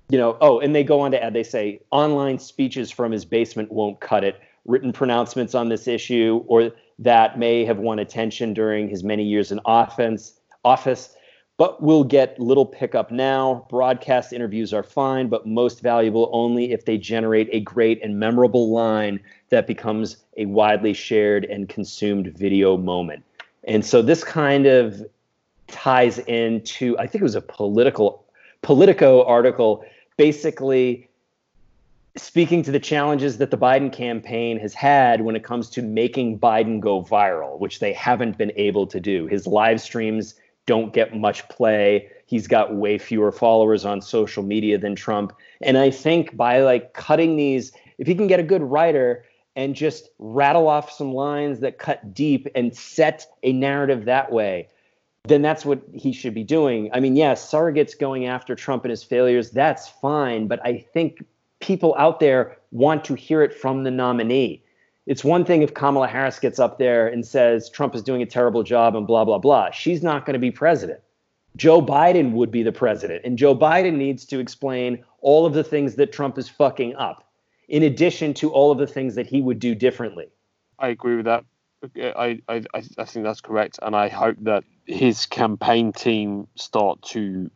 [0.10, 0.38] you know.
[0.42, 1.34] Oh, and they go on to add.
[1.34, 4.42] They say online speeches from his basement won't cut it.
[4.66, 9.52] Written pronouncements on this issue, or that may have won attention during his many years
[9.52, 11.16] in offense, office,
[11.58, 13.66] but will get little pickup now.
[13.70, 18.72] Broadcast interviews are fine, but most valuable only if they generate a great and memorable
[18.72, 19.20] line
[19.50, 23.24] that becomes a widely shared and consumed video moment.
[23.66, 25.06] And so this kind of
[25.68, 28.26] ties into, I think it was a political
[28.62, 29.86] Politico article,
[30.18, 31.09] basically
[32.18, 36.40] speaking to the challenges that the Biden campaign has had when it comes to making
[36.40, 39.28] Biden go viral, which they haven't been able to do.
[39.28, 40.36] His live streams
[40.66, 42.10] don't get much play.
[42.26, 45.34] He's got way fewer followers on social media than Trump.
[45.62, 49.76] And I think by like cutting these, if he can get a good writer and
[49.76, 54.70] just rattle off some lines that cut deep and set a narrative that way,
[55.24, 56.90] then that's what he should be doing.
[56.94, 60.48] I mean, yes, yeah, surrogates going after Trump and his failures, that's fine.
[60.48, 61.26] But I think
[61.60, 64.64] people out there want to hear it from the nominee.
[65.06, 68.26] It's one thing if Kamala Harris gets up there and says Trump is doing a
[68.26, 69.72] terrible job and blah, blah, blah.
[69.72, 71.00] She's not going to be president.
[71.56, 73.26] Joe Biden would be the president.
[73.26, 77.28] And Joe Biden needs to explain all of the things that Trump is fucking up,
[77.68, 80.28] in addition to all of the things that he would do differently.
[80.78, 81.44] I agree with that.
[81.98, 83.80] I, I, I think that's correct.
[83.82, 87.50] And I hope that his campaign team start to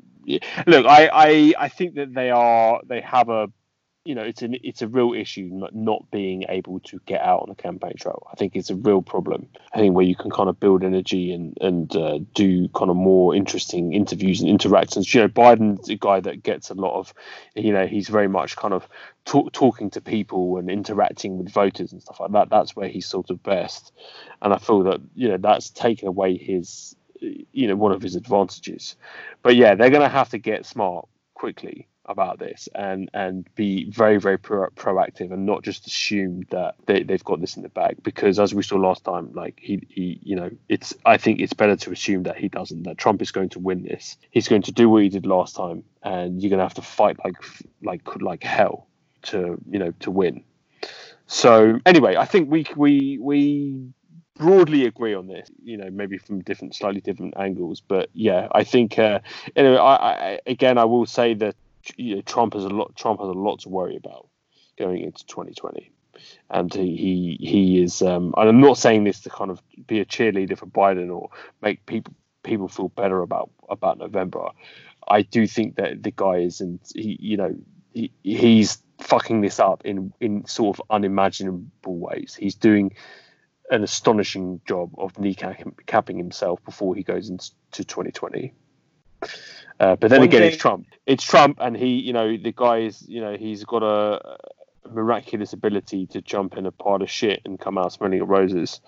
[0.65, 0.85] look.
[0.85, 3.51] I, I, I think that they are, they have a
[4.05, 7.43] you know, it's an it's a real issue not, not being able to get out
[7.43, 8.27] on a campaign trail.
[8.31, 9.47] I think it's a real problem.
[9.73, 12.97] I think where you can kind of build energy and and uh, do kind of
[12.97, 15.13] more interesting interviews and interactions.
[15.13, 17.13] You know, Biden's a guy that gets a lot of,
[17.55, 18.89] you know, he's very much kind of
[19.23, 22.49] talk, talking to people and interacting with voters and stuff like that.
[22.49, 23.93] That's where he's sort of best.
[24.41, 28.17] And I feel that you know that's taken away his, you know, one of his
[28.17, 28.97] advantages.
[29.43, 33.89] But yeah, they're going to have to get smart quickly about this and and be
[33.89, 37.69] very very pro- proactive and not just assume that they, they've got this in the
[37.69, 41.39] bag because as we saw last time like he, he you know it's i think
[41.39, 44.49] it's better to assume that he doesn't that trump is going to win this he's
[44.49, 47.17] going to do what he did last time and you're going to have to fight
[47.23, 47.37] like
[47.81, 48.87] like like hell
[49.21, 50.43] to you know to win
[51.27, 53.93] so anyway i think we we we
[54.35, 57.81] broadly agree on this, you know, maybe from different, slightly different angles.
[57.81, 59.19] But yeah, I think, uh,
[59.55, 61.55] anyway, I, I, again, I will say that
[61.97, 62.95] you know, Trump has a lot.
[62.95, 64.27] Trump has a lot to worry about
[64.77, 65.91] going into 2020,
[66.49, 68.01] and he he, he is.
[68.01, 71.29] Um, and I'm not saying this to kind of be a cheerleader for Biden or
[71.61, 72.13] make people
[72.43, 74.49] people feel better about about November.
[75.07, 77.55] I do think that the guy is, and he, you know,
[77.93, 82.35] he, he's fucking this up in in sort of unimaginable ways.
[82.39, 82.95] He's doing
[83.71, 88.53] an astonishing job of kneecapping himself before he goes into 2020.
[89.79, 90.49] Uh, but then One again, thing...
[90.49, 90.87] it's Trump.
[91.05, 94.37] It's Trump, and he, you know, the guy is, you know, he's got a,
[94.85, 98.29] a miraculous ability to jump in a pot of shit and come out smelling of
[98.29, 98.81] roses.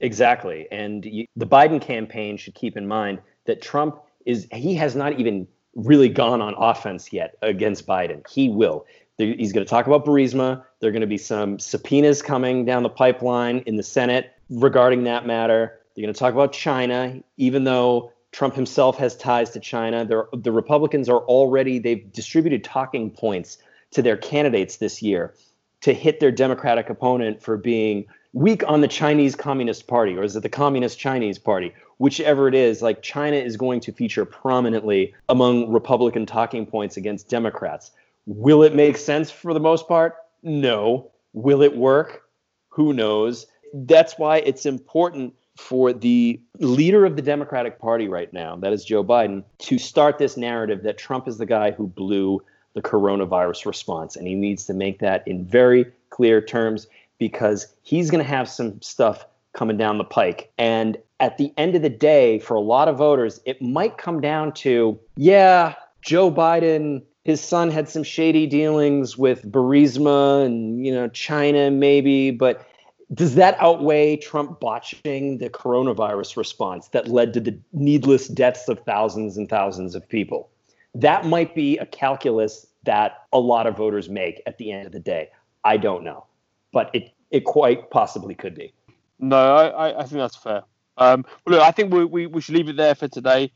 [0.00, 4.96] Exactly, and you, the Biden campaign should keep in mind that Trump is he has
[4.96, 8.28] not even really gone on offense yet against Biden.
[8.28, 8.86] He will.
[9.18, 10.64] He's going to talk about Burisma.
[10.80, 15.04] There are going to be some subpoenas coming down the pipeline in the Senate regarding
[15.04, 15.78] that matter.
[15.94, 20.04] They're going to talk about China, even though Trump himself has ties to China.
[20.04, 23.58] They're, the Republicans are already, they've distributed talking points
[23.92, 25.34] to their candidates this year
[25.82, 30.34] to hit their Democratic opponent for being weak on the Chinese Communist Party, or is
[30.34, 31.74] it the Communist Chinese Party?
[31.98, 37.28] Whichever it is, like China is going to feature prominently among Republican talking points against
[37.28, 37.90] Democrats.
[38.26, 40.16] Will it make sense for the most part?
[40.42, 41.10] No.
[41.34, 42.22] Will it work?
[42.70, 43.46] Who knows?
[43.74, 48.84] That's why it's important for the leader of the Democratic Party right now, that is
[48.84, 52.42] Joe Biden, to start this narrative that Trump is the guy who blew
[52.74, 54.16] the coronavirus response.
[54.16, 56.86] And he needs to make that in very clear terms
[57.18, 60.50] because he's going to have some stuff coming down the pike.
[60.58, 64.20] And at the end of the day, for a lot of voters, it might come
[64.20, 67.02] down to yeah, Joe Biden.
[67.24, 72.66] His son had some shady dealings with Burisma and you know China maybe, but
[73.14, 78.78] does that outweigh Trump botching the coronavirus response that led to the needless deaths of
[78.80, 80.50] thousands and thousands of people?
[80.94, 84.92] That might be a calculus that a lot of voters make at the end of
[84.92, 85.30] the day.
[85.64, 86.26] I don't know,
[86.72, 88.72] but it it quite possibly could be.
[89.18, 90.62] No, I, I think that's fair.
[90.98, 93.52] Um, well, look, I think we, we, we should leave it there for today.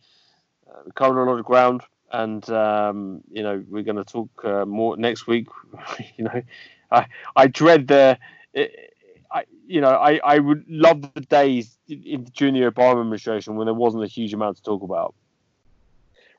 [0.71, 1.83] Uh, we covered a lot of ground,
[2.13, 5.49] and um, you know we're going to talk uh, more next week.
[6.17, 6.43] you know,
[6.91, 8.19] I I dread the.
[8.55, 8.86] It,
[9.67, 13.75] you know, I, I would love the days in, during the Obama administration when there
[13.75, 15.15] wasn't a huge amount to talk about.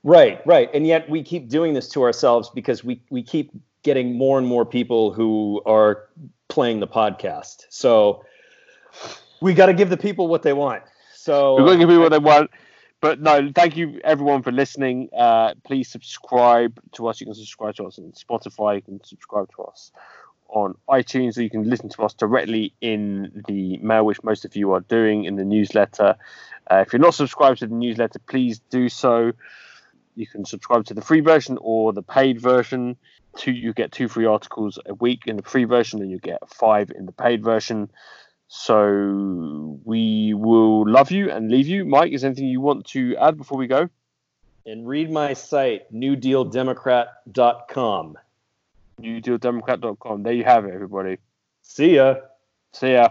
[0.03, 3.51] Right, right, and yet we keep doing this to ourselves because we we keep
[3.83, 6.07] getting more and more people who are
[6.47, 7.65] playing the podcast.
[7.69, 8.23] So
[9.41, 10.83] we got to give the people what they want.
[11.13, 12.51] So we're going to give people what they want.
[13.01, 15.09] But no, thank you everyone for listening.
[15.15, 17.19] Uh, please subscribe to us.
[17.19, 18.75] You can subscribe to us on Spotify.
[18.75, 19.91] You can subscribe to us
[20.49, 24.55] on iTunes, so you can listen to us directly in the mail, which most of
[24.55, 26.15] you are doing in the newsletter.
[26.69, 29.31] Uh, if you're not subscribed to the newsletter, please do so.
[30.15, 32.97] You can subscribe to the free version or the paid version.
[33.35, 36.39] Two, you get two free articles a week in the free version, and you get
[36.49, 37.91] five in the paid version.
[38.47, 41.85] So we will love you and leave you.
[41.85, 43.89] Mike, is anything you want to add before we go?
[44.65, 48.17] And read my site, newdealdemocrat.com
[49.01, 50.23] newdealdemocrat.com.
[50.23, 51.17] There you have it, everybody.
[51.61, 52.15] See ya.
[52.73, 53.09] See ya.